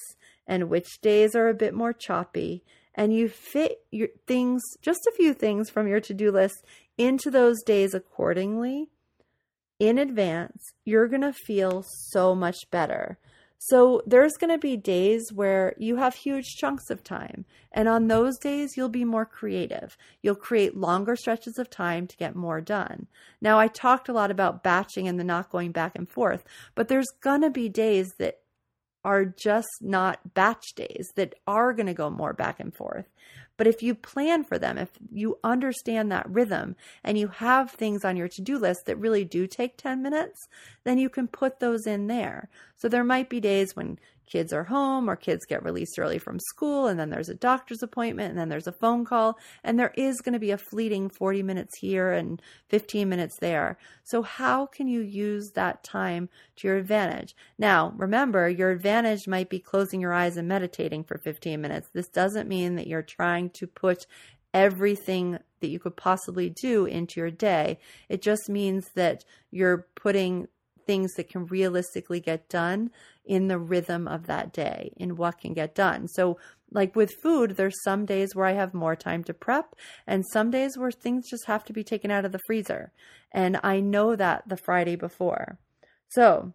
and 0.50 0.68
which 0.68 1.00
days 1.00 1.36
are 1.36 1.48
a 1.48 1.54
bit 1.54 1.74
more 1.74 1.94
choppy 1.94 2.64
and 2.96 3.14
you 3.14 3.30
fit 3.30 3.84
your 3.92 4.10
things 4.28 4.62
just 4.82 5.08
a 5.08 5.16
few 5.16 5.34
things 5.34 5.70
from 5.70 5.88
your 5.88 6.02
to-do 6.02 6.32
list 6.32 6.66
into 6.98 7.30
those 7.30 7.62
days 7.64 7.94
accordingly 7.94 8.90
in 9.78 9.98
advance 9.98 10.62
you're 10.84 11.08
going 11.08 11.22
to 11.22 11.32
feel 11.32 11.84
so 11.86 12.36
much 12.36 12.58
better 12.72 13.20
so 13.62 14.02
there's 14.08 14.38
going 14.40 14.52
to 14.52 14.58
be 14.58 14.78
days 14.78 15.34
where 15.34 15.76
you 15.78 15.98
have 15.98 16.16
huge 16.16 16.56
chunks 16.56 16.90
of 16.90 17.04
time. 17.04 17.44
And 17.74 17.90
on 17.90 18.08
those 18.08 18.38
days, 18.40 18.78
you'll 18.78 18.88
be 18.88 19.04
more 19.04 19.26
creative. 19.26 19.98
You'll 20.22 20.36
create 20.36 20.78
longer 20.78 21.18
stretches 21.18 21.60
of 21.60 21.70
time 21.70 22.08
to 22.08 22.16
get 22.16 22.38
more 22.38 22.62
done. 22.62 23.08
Now, 23.42 23.60
I 23.60 23.68
talked 23.68 24.08
a 24.08 24.14
lot 24.14 24.32
about 24.32 24.64
batching 24.64 25.10
and 25.10 25.20
the 25.20 25.26
not 25.26 25.50
going 25.50 25.74
back 25.74 25.92
and 25.96 26.08
forth, 26.08 26.46
but 26.74 26.88
there's 26.88 27.10
going 27.22 27.42
to 27.42 27.50
be 27.50 27.68
days 27.68 28.14
that 28.18 28.39
are 29.04 29.26
just 29.26 29.82
not 29.82 30.34
batch 30.34 30.74
days 30.76 31.12
that 31.16 31.36
are 31.48 31.74
going 31.74 31.88
to 31.88 31.94
go 31.94 32.10
more 32.10 32.34
back 32.34 32.60
and 32.60 32.74
forth. 32.74 33.06
But 33.60 33.68
if 33.68 33.84
you 33.84 33.94
plan 33.94 34.46
for 34.46 34.58
them, 34.58 34.78
if 34.78 34.90
you 35.12 35.38
understand 35.44 36.10
that 36.12 36.30
rhythm 36.30 36.78
and 37.04 37.18
you 37.18 37.28
have 37.28 37.72
things 37.72 38.06
on 38.06 38.16
your 38.16 38.30
to 38.30 38.42
do 38.42 38.58
list 38.58 38.86
that 38.86 38.96
really 38.96 39.26
do 39.26 39.48
take 39.48 39.76
10 39.76 40.02
minutes, 40.02 40.48
then 40.86 40.98
you 40.98 41.10
can 41.10 41.28
put 41.28 41.60
those 41.60 41.86
in 41.86 42.08
there. 42.08 42.50
So 42.78 42.88
there 42.88 43.04
might 43.04 43.30
be 43.30 43.42
days 43.42 43.76
when 43.76 44.00
kids 44.30 44.54
are 44.54 44.64
home 44.64 45.10
or 45.10 45.16
kids 45.16 45.46
get 45.46 45.64
released 45.64 45.98
early 45.98 46.18
from 46.18 46.40
school 46.40 46.88
and 46.88 47.00
then 47.00 47.10
there's 47.10 47.30
a 47.30 47.36
doctor's 47.36 47.84
appointment 47.84 48.30
and 48.30 48.40
then 48.40 48.50
there's 48.50 48.68
a 48.68 48.72
phone 48.72 49.04
call 49.04 49.38
and 49.64 49.78
there 49.78 49.94
is 49.96 50.22
going 50.22 50.34
to 50.34 50.40
be 50.40 50.52
a 50.52 50.58
fleeting 50.58 51.10
40 51.10 51.44
minutes 51.44 51.78
here 51.78 52.12
and 52.12 52.42
15 52.70 53.10
minutes 53.10 53.38
there. 53.40 53.78
So 54.04 54.22
how 54.22 54.66
can 54.66 54.88
you 54.88 55.02
use 55.02 55.52
that 55.56 55.84
time 55.84 56.30
to 56.58 56.68
your 56.68 56.78
advantage? 56.78 57.36
Now, 57.58 57.94
remember, 57.98 58.50
your 58.50 58.72
advantage 58.72 59.28
might 59.28 59.50
be 59.50 59.60
closing 59.60 60.02
your 60.02 60.14
eyes 60.14 60.38
and 60.38 60.48
meditating 60.48 61.04
for 61.04 61.18
15 61.18 61.60
minutes. 61.60 61.90
This 61.94 62.08
doesn't 62.08 62.48
mean 62.48 62.76
that 62.76 62.88
you're 62.88 63.02
trying 63.02 63.50
to 63.52 63.68
put 63.68 64.06
everything 64.54 65.40
that 65.60 65.70
you 65.70 65.80
could 65.80 65.96
possibly 65.96 66.50
do 66.50 66.86
into 66.86 67.20
your 67.20 67.32
day. 67.32 67.80
It 68.08 68.22
just 68.22 68.50
means 68.50 68.90
that 68.96 69.24
you're 69.52 69.88
putting 69.96 70.48
things 70.90 71.14
that 71.14 71.30
can 71.30 71.46
realistically 71.46 72.20
get 72.20 72.50
done 72.50 72.90
in 73.24 73.48
the 73.48 73.60
rhythm 73.60 74.08
of 74.08 74.26
that 74.26 74.52
day, 74.52 74.92
in 74.98 75.16
what 75.16 75.40
can 75.40 75.54
get 75.54 75.76
done. 75.76 76.08
So, 76.08 76.40
like 76.72 76.96
with 76.96 77.12
food, 77.22 77.52
there's 77.52 77.84
some 77.84 78.08
days 78.08 78.34
where 78.34 78.48
I 78.48 78.54
have 78.54 78.74
more 78.74 78.96
time 78.96 79.24
to 79.26 79.34
prep, 79.36 79.76
and 80.08 80.26
some 80.34 80.50
days 80.50 80.80
where 80.80 80.90
things 80.90 81.30
just 81.30 81.46
have 81.46 81.64
to 81.66 81.74
be 81.74 81.84
taken 81.84 82.10
out 82.10 82.26
of 82.26 82.32
the 82.32 82.42
freezer. 82.48 82.92
And 83.32 83.60
I 83.62 83.82
know 83.82 84.16
that 84.16 84.50
the 84.50 84.58
Friday 84.58 84.96
before. 84.96 85.60
So, 86.08 86.54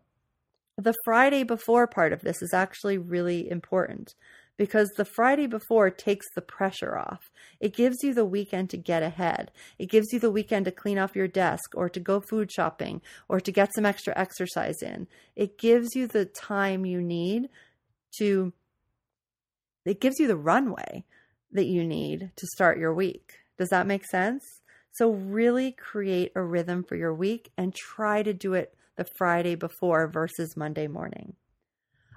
the 0.77 0.97
Friday 1.05 1.45
before 1.45 1.87
part 1.87 2.13
of 2.13 2.23
this 2.23 2.43
is 2.43 2.53
actually 2.53 2.99
really 2.99 3.49
important 3.49 4.17
because 4.57 4.89
the 4.91 5.05
Friday 5.05 5.47
before 5.47 5.91
takes 5.91 6.27
the 6.35 6.41
pressure 6.41 6.97
off. 6.97 7.31
It 7.61 7.75
gives 7.75 8.03
you 8.03 8.15
the 8.15 8.25
weekend 8.25 8.71
to 8.71 8.77
get 8.77 9.03
ahead. 9.03 9.51
It 9.79 9.91
gives 9.91 10.13
you 10.13 10.19
the 10.19 10.31
weekend 10.31 10.65
to 10.67 10.71
clean 10.71 10.99
off 10.99 11.17
your 11.17 11.29
desk 11.29 11.75
or 11.75 11.89
to 11.89 12.01
go 12.01 12.21
food 12.21 12.53
shopping 12.53 13.03
or 13.29 13.41
to 13.41 13.53
get 13.53 13.75
some 13.75 13.87
extra 13.87 14.17
exercise 14.17 14.83
in. 14.83 15.09
It 15.35 15.59
gives 15.59 15.95
you 15.95 16.07
the 16.07 16.25
time 16.25 16.87
you 16.87 17.01
need 17.01 17.49
to, 18.19 18.53
it 19.85 20.01
gives 20.01 20.19
you 20.19 20.29
the 20.29 20.37
runway 20.37 21.05
that 21.53 21.67
you 21.67 21.85
need 21.85 22.31
to 22.37 22.47
start 22.47 22.79
your 22.79 22.95
week. 22.95 23.33
Does 23.59 23.69
that 23.69 23.87
make 23.87 24.05
sense? 24.05 24.61
So, 24.93 25.11
really 25.11 25.73
create 25.73 26.31
a 26.37 26.43
rhythm 26.43 26.85
for 26.85 26.95
your 26.95 27.13
week 27.13 27.51
and 27.57 27.75
try 27.75 28.23
to 28.23 28.33
do 28.33 28.55
it 28.55 28.75
the 28.97 29.05
Friday 29.05 29.57
before 29.57 30.07
versus 30.07 30.57
Monday 30.57 30.87
morning. 30.87 31.35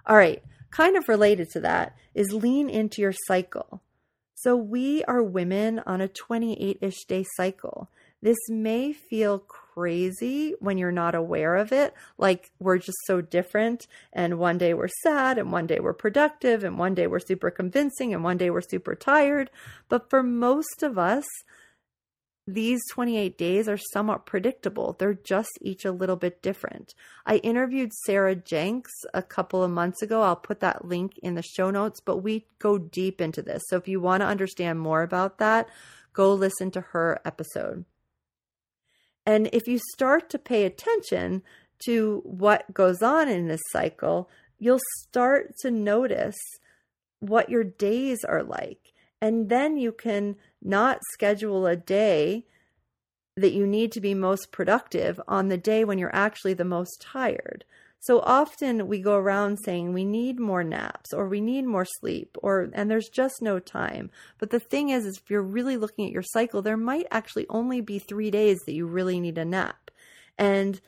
All 0.06 0.16
right, 0.16 0.44
kind 0.72 0.96
of 0.96 1.08
related 1.08 1.50
to 1.52 1.60
that 1.62 1.96
is 2.14 2.34
lean 2.34 2.70
into 2.70 3.02
your 3.02 3.14
cycle. 3.28 3.82
So, 4.36 4.56
we 4.56 5.04
are 5.06 5.24
women 5.24 5.82
on 5.86 6.00
a 6.00 6.08
28 6.08 6.78
ish 6.82 7.06
day 7.06 7.26
cycle. 7.36 7.90
This 8.22 8.38
may 8.50 8.94
feel 8.94 9.40
crazy 9.40 10.56
when 10.60 10.78
you're 10.78 10.92
not 10.92 11.14
aware 11.14 11.56
of 11.56 11.72
it, 11.72 11.94
like 12.18 12.52
we're 12.60 12.80
just 12.80 12.98
so 13.06 13.22
different. 13.22 13.88
And 14.12 14.40
one 14.40 14.58
day 14.58 14.74
we're 14.74 14.90
sad, 15.04 15.38
and 15.38 15.52
one 15.52 15.68
day 15.68 15.80
we're 15.80 15.94
productive, 15.94 16.64
and 16.64 16.80
one 16.80 16.96
day 16.96 17.06
we're 17.08 17.20
super 17.20 17.52
convincing, 17.52 18.14
and 18.14 18.24
one 18.24 18.38
day 18.38 18.50
we're 18.50 18.62
super 18.62 18.96
tired. 18.96 19.52
But 19.88 20.10
for 20.10 20.24
most 20.24 20.82
of 20.82 20.98
us, 20.98 21.26
these 22.48 22.82
28 22.92 23.38
days 23.38 23.68
are 23.68 23.78
somewhat 23.92 24.26
predictable. 24.26 24.96
They're 24.98 25.14
just 25.14 25.52
each 25.62 25.84
a 25.84 25.92
little 25.92 26.16
bit 26.16 26.42
different. 26.42 26.94
I 27.26 27.38
interviewed 27.38 27.92
Sarah 28.06 28.36
Jenks 28.36 28.94
a 29.14 29.22
couple 29.22 29.62
of 29.62 29.70
months 29.70 30.02
ago. 30.02 30.22
I'll 30.22 30.38
put 30.38 30.62
that 30.62 30.86
link 30.86 31.18
in 31.22 31.36
the 31.36 31.44
show 31.44 31.70
notes, 31.70 32.00
but 32.00 32.18
we 32.18 32.46
go 32.60 32.78
deep 32.78 33.20
into 33.20 33.42
this. 33.42 33.64
So 33.68 33.76
if 33.76 33.90
you 33.90 34.00
want 34.00 34.22
to 34.22 34.28
understand 34.28 34.80
more 34.80 35.02
about 35.02 35.40
that, 35.40 35.68
go 36.14 36.34
listen 36.34 36.72
to 36.72 36.82
her 36.82 37.20
episode. 37.26 37.84
And 39.26 39.50
if 39.52 39.68
you 39.68 39.78
start 39.94 40.30
to 40.30 40.40
pay 40.40 40.64
attention 40.64 41.44
to 41.86 42.22
what 42.24 42.74
goes 42.74 43.02
on 43.02 43.28
in 43.28 43.50
this 43.50 43.62
cycle, 43.72 44.30
you'll 44.58 44.80
start 45.02 45.54
to 45.64 45.70
notice 45.70 46.38
what 47.20 47.50
your 47.50 47.66
days 47.66 48.24
are 48.24 48.42
like. 48.42 48.94
And 49.22 49.50
then 49.50 49.78
you 49.78 49.92
can 49.92 50.38
not 50.62 51.00
schedule 51.12 51.66
a 51.66 51.76
day 51.76 52.46
that 53.36 53.54
you 53.54 53.68
need 53.68 53.92
to 53.92 54.02
be 54.02 54.14
most 54.14 54.52
productive 54.52 55.22
on 55.28 55.48
the 55.48 55.58
day 55.58 55.84
when 55.84 55.98
you're 55.98 56.16
actually 56.16 56.54
the 56.54 56.66
most 56.66 57.00
tired. 57.00 57.64
So 58.00 58.20
often 58.22 58.88
we 58.88 59.00
go 59.00 59.16
around 59.16 59.58
saying 59.58 59.92
we 59.92 60.06
need 60.06 60.40
more 60.40 60.64
naps 60.64 61.14
or 61.14 61.28
we 61.28 61.42
need 61.42 61.66
more 61.66 61.86
sleep 62.00 62.38
or 62.42 62.70
and 62.74 62.90
there's 62.90 63.10
just 63.10 63.42
no 63.42 63.60
time. 63.60 64.10
But 64.38 64.50
the 64.50 64.60
thing 64.60 64.90
is 64.90 65.06
is 65.06 65.18
if 65.18 65.30
you're 65.30 65.42
really 65.42 65.78
looking 65.78 66.06
at 66.06 66.14
your 66.14 66.24
cycle, 66.24 66.62
there 66.62 66.78
might 66.78 67.08
actually 67.12 67.46
only 67.50 67.82
be 67.82 68.00
3 68.00 68.32
days 68.32 68.60
that 68.66 68.74
you 68.74 68.86
really 68.86 69.20
need 69.20 69.38
a 69.38 69.46
nap. 69.46 69.92
And 70.38 70.80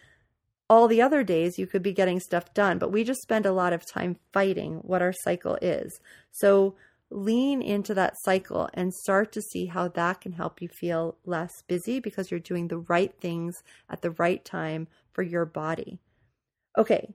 all 0.69 0.87
the 0.87 1.01
other 1.01 1.23
days 1.23 1.57
you 1.57 1.65
could 1.65 1.81
be 1.81 1.93
getting 1.93 2.19
stuff 2.19 2.53
done, 2.53 2.77
but 2.77 2.91
we 2.91 3.03
just 3.03 3.21
spend 3.21 3.45
a 3.45 3.51
lot 3.51 3.73
of 3.73 3.83
time 3.91 4.17
fighting 4.31 4.75
what 4.77 5.01
our 5.01 5.13
cycle 5.23 5.57
is. 5.61 5.99
So 6.31 6.75
lean 7.11 7.61
into 7.61 7.93
that 7.93 8.13
cycle 8.21 8.69
and 8.73 8.93
start 8.93 9.31
to 9.31 9.41
see 9.41 9.65
how 9.65 9.87
that 9.87 10.21
can 10.21 10.33
help 10.33 10.61
you 10.61 10.67
feel 10.67 11.17
less 11.25 11.51
busy 11.67 11.99
because 11.99 12.29
you're 12.29 12.39
doing 12.39 12.67
the 12.67 12.77
right 12.77 13.13
things 13.19 13.55
at 13.89 14.01
the 14.01 14.11
right 14.11 14.45
time 14.45 14.87
for 15.11 15.23
your 15.23 15.45
body. 15.45 15.99
Okay, 16.77 17.13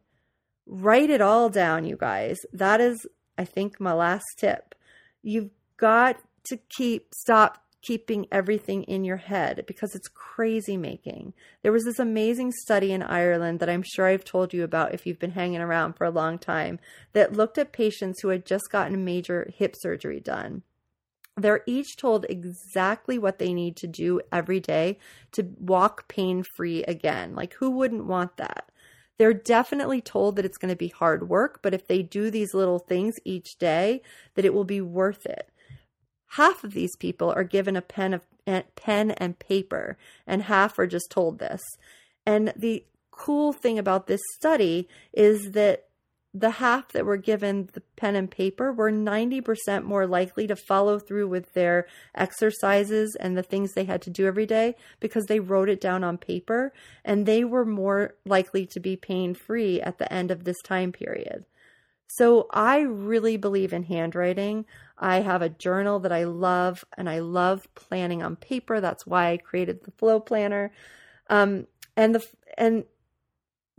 write 0.66 1.10
it 1.10 1.20
all 1.20 1.48
down, 1.48 1.84
you 1.84 1.96
guys. 1.96 2.38
That 2.52 2.80
is, 2.80 3.06
I 3.38 3.44
think, 3.44 3.80
my 3.80 3.92
last 3.92 4.26
tip. 4.36 4.74
You've 5.22 5.50
got 5.76 6.16
to 6.44 6.58
keep, 6.76 7.14
stop 7.14 7.63
keeping 7.84 8.26
everything 8.32 8.82
in 8.84 9.04
your 9.04 9.18
head 9.18 9.64
because 9.66 9.94
it's 9.94 10.08
crazy 10.08 10.76
making. 10.76 11.34
There 11.62 11.72
was 11.72 11.84
this 11.84 11.98
amazing 11.98 12.52
study 12.52 12.92
in 12.92 13.02
Ireland 13.02 13.60
that 13.60 13.68
I'm 13.68 13.82
sure 13.82 14.06
I've 14.06 14.24
told 14.24 14.54
you 14.54 14.64
about 14.64 14.94
if 14.94 15.06
you've 15.06 15.18
been 15.18 15.32
hanging 15.32 15.60
around 15.60 15.94
for 15.94 16.04
a 16.04 16.10
long 16.10 16.38
time 16.38 16.78
that 17.12 17.34
looked 17.34 17.58
at 17.58 17.72
patients 17.72 18.20
who 18.20 18.28
had 18.28 18.46
just 18.46 18.70
gotten 18.70 19.04
major 19.04 19.50
hip 19.54 19.74
surgery 19.78 20.18
done. 20.18 20.62
They're 21.36 21.62
each 21.66 21.96
told 21.96 22.26
exactly 22.28 23.18
what 23.18 23.38
they 23.38 23.52
need 23.52 23.76
to 23.76 23.86
do 23.86 24.20
every 24.32 24.60
day 24.60 24.98
to 25.32 25.42
walk 25.58 26.08
pain 26.08 26.42
free 26.42 26.84
again. 26.84 27.34
Like, 27.34 27.54
who 27.54 27.70
wouldn't 27.70 28.06
want 28.06 28.36
that? 28.36 28.70
They're 29.18 29.34
definitely 29.34 30.00
told 30.00 30.36
that 30.36 30.44
it's 30.44 30.58
going 30.58 30.72
to 30.72 30.76
be 30.76 30.88
hard 30.88 31.28
work, 31.28 31.60
but 31.60 31.74
if 31.74 31.86
they 31.86 32.02
do 32.02 32.30
these 32.30 32.54
little 32.54 32.78
things 32.78 33.16
each 33.24 33.58
day, 33.58 34.02
that 34.34 34.44
it 34.44 34.54
will 34.54 34.64
be 34.64 34.80
worth 34.80 35.26
it 35.26 35.50
half 36.28 36.64
of 36.64 36.72
these 36.72 36.96
people 36.96 37.32
are 37.32 37.44
given 37.44 37.76
a 37.76 37.82
pen 37.82 38.14
of 38.14 38.22
eh, 38.46 38.62
pen 38.76 39.10
and 39.12 39.38
paper 39.38 39.96
and 40.26 40.42
half 40.42 40.78
are 40.78 40.86
just 40.86 41.10
told 41.10 41.38
this 41.38 41.62
and 42.26 42.52
the 42.56 42.84
cool 43.10 43.52
thing 43.52 43.78
about 43.78 44.06
this 44.06 44.20
study 44.36 44.88
is 45.12 45.52
that 45.52 45.86
the 46.36 46.50
half 46.50 46.90
that 46.90 47.06
were 47.06 47.16
given 47.16 47.68
the 47.74 47.80
pen 47.96 48.16
and 48.16 48.28
paper 48.28 48.72
were 48.72 48.90
90% 48.90 49.84
more 49.84 50.04
likely 50.04 50.48
to 50.48 50.56
follow 50.56 50.98
through 50.98 51.28
with 51.28 51.52
their 51.52 51.86
exercises 52.16 53.16
and 53.20 53.36
the 53.36 53.42
things 53.42 53.72
they 53.72 53.84
had 53.84 54.02
to 54.02 54.10
do 54.10 54.26
every 54.26 54.44
day 54.44 54.74
because 54.98 55.26
they 55.26 55.38
wrote 55.38 55.68
it 55.68 55.80
down 55.80 56.02
on 56.02 56.18
paper 56.18 56.72
and 57.04 57.24
they 57.24 57.44
were 57.44 57.64
more 57.64 58.16
likely 58.26 58.66
to 58.66 58.80
be 58.80 58.96
pain 58.96 59.32
free 59.32 59.80
at 59.80 59.98
the 59.98 60.12
end 60.12 60.32
of 60.32 60.42
this 60.42 60.60
time 60.62 60.90
period. 60.90 61.44
So 62.08 62.48
I 62.50 62.80
really 62.80 63.36
believe 63.36 63.72
in 63.72 63.84
handwriting. 63.84 64.66
I 65.04 65.20
have 65.20 65.42
a 65.42 65.50
journal 65.50 65.98
that 66.00 66.12
I 66.12 66.24
love 66.24 66.82
and 66.96 67.10
I 67.10 67.18
love 67.18 67.68
planning 67.74 68.22
on 68.22 68.36
paper. 68.36 68.80
That's 68.80 69.06
why 69.06 69.32
I 69.32 69.36
created 69.36 69.84
the 69.84 69.90
flow 69.90 70.18
planner. 70.18 70.72
Um, 71.28 71.66
and 71.94 72.14
the 72.14 72.26
and 72.56 72.84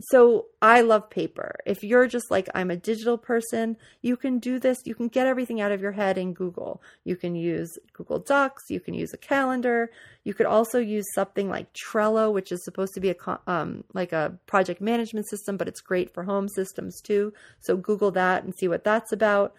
so 0.00 0.46
I 0.62 0.82
love 0.82 1.10
paper. 1.10 1.56
If 1.66 1.82
you're 1.82 2.06
just 2.06 2.30
like 2.30 2.48
I'm 2.54 2.70
a 2.70 2.76
digital 2.76 3.18
person, 3.18 3.76
you 4.02 4.16
can 4.16 4.38
do 4.38 4.60
this. 4.60 4.78
You 4.84 4.94
can 4.94 5.08
get 5.08 5.26
everything 5.26 5.60
out 5.60 5.72
of 5.72 5.80
your 5.80 5.90
head 5.90 6.16
in 6.16 6.32
Google. 6.32 6.80
You 7.02 7.16
can 7.16 7.34
use 7.34 7.76
Google 7.92 8.20
Docs, 8.20 8.62
you 8.70 8.78
can 8.78 8.94
use 8.94 9.12
a 9.12 9.18
calendar. 9.18 9.90
You 10.22 10.32
could 10.32 10.46
also 10.46 10.78
use 10.78 11.06
something 11.12 11.48
like 11.48 11.72
Trello, 11.72 12.32
which 12.32 12.52
is 12.52 12.64
supposed 12.64 12.94
to 12.94 13.00
be 13.00 13.10
a 13.10 13.40
um, 13.48 13.82
like 13.94 14.12
a 14.12 14.38
project 14.46 14.80
management 14.80 15.28
system, 15.28 15.56
but 15.56 15.66
it's 15.66 15.80
great 15.80 16.14
for 16.14 16.22
home 16.22 16.48
systems 16.48 17.00
too. 17.00 17.32
So 17.58 17.76
Google 17.76 18.12
that 18.12 18.44
and 18.44 18.54
see 18.54 18.68
what 18.68 18.84
that's 18.84 19.10
about. 19.10 19.54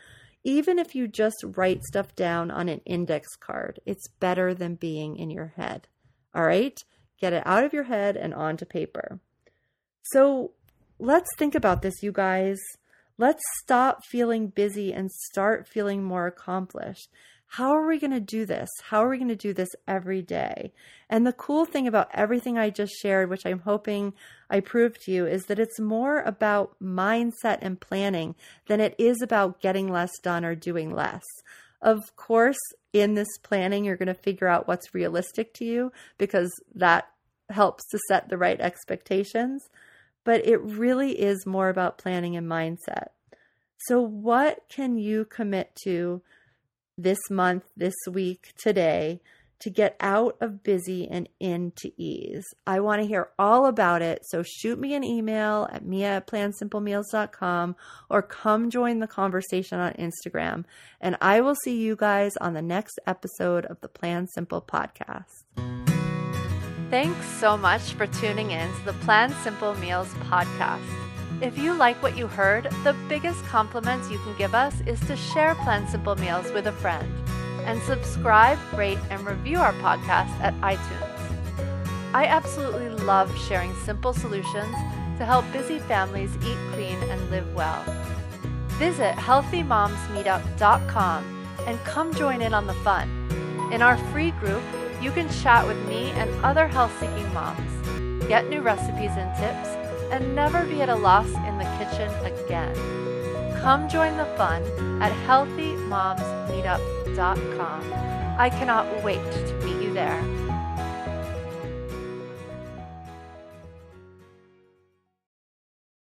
Even 0.47 0.79
if 0.79 0.95
you 0.95 1.09
just 1.09 1.43
write 1.57 1.83
stuff 1.83 2.15
down 2.15 2.49
on 2.51 2.69
an 2.69 2.79
index 2.85 3.35
card, 3.35 3.81
it's 3.85 4.07
better 4.21 4.53
than 4.53 4.75
being 4.75 5.17
in 5.17 5.29
your 5.29 5.51
head. 5.57 5.89
All 6.33 6.45
right? 6.45 6.81
Get 7.19 7.33
it 7.33 7.43
out 7.45 7.65
of 7.65 7.73
your 7.73 7.83
head 7.83 8.15
and 8.15 8.33
onto 8.33 8.63
paper. 8.63 9.19
So 10.03 10.53
let's 10.99 11.27
think 11.37 11.53
about 11.53 11.81
this, 11.81 12.01
you 12.01 12.13
guys. 12.13 12.57
Let's 13.17 13.43
stop 13.61 14.05
feeling 14.05 14.47
busy 14.47 14.93
and 14.93 15.11
start 15.11 15.67
feeling 15.67 16.01
more 16.01 16.27
accomplished. 16.27 17.09
How 17.51 17.71
are 17.71 17.87
we 17.87 17.99
going 17.99 18.11
to 18.11 18.19
do 18.19 18.45
this? 18.45 18.69
How 18.83 19.03
are 19.03 19.09
we 19.09 19.17
going 19.17 19.29
to 19.29 19.35
do 19.35 19.53
this 19.53 19.69
every 19.87 20.21
day? 20.21 20.73
And 21.09 21.25
the 21.25 21.33
cool 21.33 21.65
thing 21.65 21.87
about 21.87 22.09
everything 22.13 22.57
I 22.57 22.69
just 22.69 22.93
shared, 23.01 23.29
which 23.29 23.45
I'm 23.45 23.59
hoping 23.59 24.13
I 24.49 24.59
proved 24.59 25.01
to 25.03 25.11
you, 25.11 25.25
is 25.25 25.45
that 25.45 25.59
it's 25.59 25.79
more 25.79 26.21
about 26.21 26.75
mindset 26.81 27.59
and 27.61 27.79
planning 27.79 28.35
than 28.67 28.79
it 28.79 28.95
is 28.97 29.21
about 29.21 29.61
getting 29.61 29.91
less 29.91 30.11
done 30.19 30.43
or 30.43 30.55
doing 30.55 30.93
less. 30.93 31.23
Of 31.81 32.15
course, 32.15 32.59
in 32.93 33.13
this 33.13 33.37
planning, 33.43 33.85
you're 33.85 33.97
going 33.97 34.07
to 34.07 34.13
figure 34.13 34.47
out 34.47 34.67
what's 34.67 34.93
realistic 34.93 35.53
to 35.55 35.65
you 35.65 35.91
because 36.17 36.51
that 36.75 37.09
helps 37.49 37.87
to 37.89 37.99
set 38.09 38.29
the 38.29 38.37
right 38.37 38.59
expectations 38.59 39.67
but 40.27 40.45
it 40.45 40.61
really 40.61 41.21
is 41.21 41.45
more 41.45 41.69
about 41.69 41.97
planning 41.97 42.35
and 42.35 42.45
mindset. 42.45 43.11
So, 43.85 44.01
what 44.01 44.65
can 44.67 44.97
you 44.97 45.23
commit 45.23 45.73
to 45.85 46.21
this 46.97 47.19
month, 47.29 47.63
this 47.75 47.95
week, 48.09 48.53
today 48.57 49.21
to 49.59 49.69
get 49.71 49.95
out 49.99 50.37
of 50.39 50.63
busy 50.63 51.07
and 51.07 51.27
into 51.39 51.91
ease? 51.97 52.45
I 52.65 52.79
want 52.79 53.01
to 53.01 53.07
hear 53.07 53.29
all 53.39 53.65
about 53.65 54.01
it. 54.01 54.21
So, 54.29 54.43
shoot 54.43 54.79
me 54.79 54.93
an 54.93 55.03
email 55.03 55.67
at 55.71 55.85
mia 55.85 56.17
at 56.17 56.27
plansimplemeals.com 56.27 57.75
or 58.09 58.21
come 58.21 58.69
join 58.69 58.99
the 58.99 59.07
conversation 59.07 59.79
on 59.79 59.93
Instagram. 59.93 60.65
And 61.01 61.17
I 61.21 61.41
will 61.41 61.55
see 61.63 61.77
you 61.77 61.95
guys 61.95 62.35
on 62.37 62.53
the 62.53 62.61
next 62.61 62.99
episode 63.07 63.65
of 63.65 63.81
the 63.81 63.89
Plan 63.89 64.27
Simple 64.27 64.61
podcast. 64.61 65.43
Thanks 66.89 67.25
so 67.39 67.57
much 67.57 67.93
for 67.93 68.07
tuning 68.07 68.51
in 68.51 68.73
to 68.73 68.85
the 68.85 68.93
Plan 68.93 69.33
Simple 69.43 69.75
Meals 69.75 70.07
podcast. 70.29 71.06
If 71.39 71.55
you 71.55 71.75
like 71.75 72.01
what 72.01 72.17
you 72.17 72.25
heard, 72.25 72.63
the 72.83 72.95
biggest 73.07 73.45
compliments 73.45 74.09
you 74.09 74.17
can 74.19 74.35
give 74.37 74.55
us 74.55 74.81
is 74.87 74.99
to 75.01 75.15
share 75.15 75.53
Plan 75.53 75.87
Simple 75.87 76.15
Meals 76.15 76.51
with 76.51 76.65
a 76.65 76.71
friend 76.71 77.07
and 77.59 77.79
subscribe, 77.83 78.57
rate, 78.73 78.97
and 79.11 79.23
review 79.23 79.59
our 79.59 79.73
podcast 79.73 80.31
at 80.41 80.59
iTunes. 80.61 81.03
I 82.11 82.25
absolutely 82.25 82.89
love 83.05 83.37
sharing 83.37 83.75
simple 83.85 84.13
solutions 84.13 84.73
to 85.19 85.25
help 85.25 85.45
busy 85.53 85.77
families 85.77 86.35
eat 86.37 86.57
clean 86.73 86.97
and 87.03 87.29
live 87.29 87.53
well. 87.53 87.83
Visit 88.79 89.13
healthymomsmeetup.com 89.15 91.45
and 91.67 91.79
come 91.83 92.15
join 92.15 92.41
in 92.41 92.55
on 92.55 92.65
the 92.65 92.73
fun. 92.73 93.07
In 93.71 93.83
our 93.83 93.97
free 94.11 94.31
group, 94.31 94.63
you 95.03 95.11
can 95.11 95.29
chat 95.29 95.67
with 95.67 95.77
me 95.87 96.09
and 96.11 96.31
other 96.43 96.67
health 96.67 96.99
seeking 96.99 97.31
moms, 97.31 97.69
get 98.27 98.49
new 98.49 98.61
recipes 98.61 99.11
and 99.11 99.31
tips, 99.37 99.86
and 100.11 100.35
never 100.35 100.65
be 100.65 100.81
at 100.81 100.89
a 100.89 100.95
loss 100.95 101.27
in 101.27 101.57
the 101.57 101.63
kitchen 101.77 102.11
again. 102.25 102.75
Come 103.61 103.87
join 103.89 104.17
the 104.17 104.25
fun 104.37 104.63
at 105.01 105.11
healthymomsmeetup.com. 105.27 107.81
I 108.39 108.49
cannot 108.49 109.03
wait 109.03 109.31
to 109.31 109.53
meet 109.63 109.81
you 109.81 109.93
there. 109.93 110.21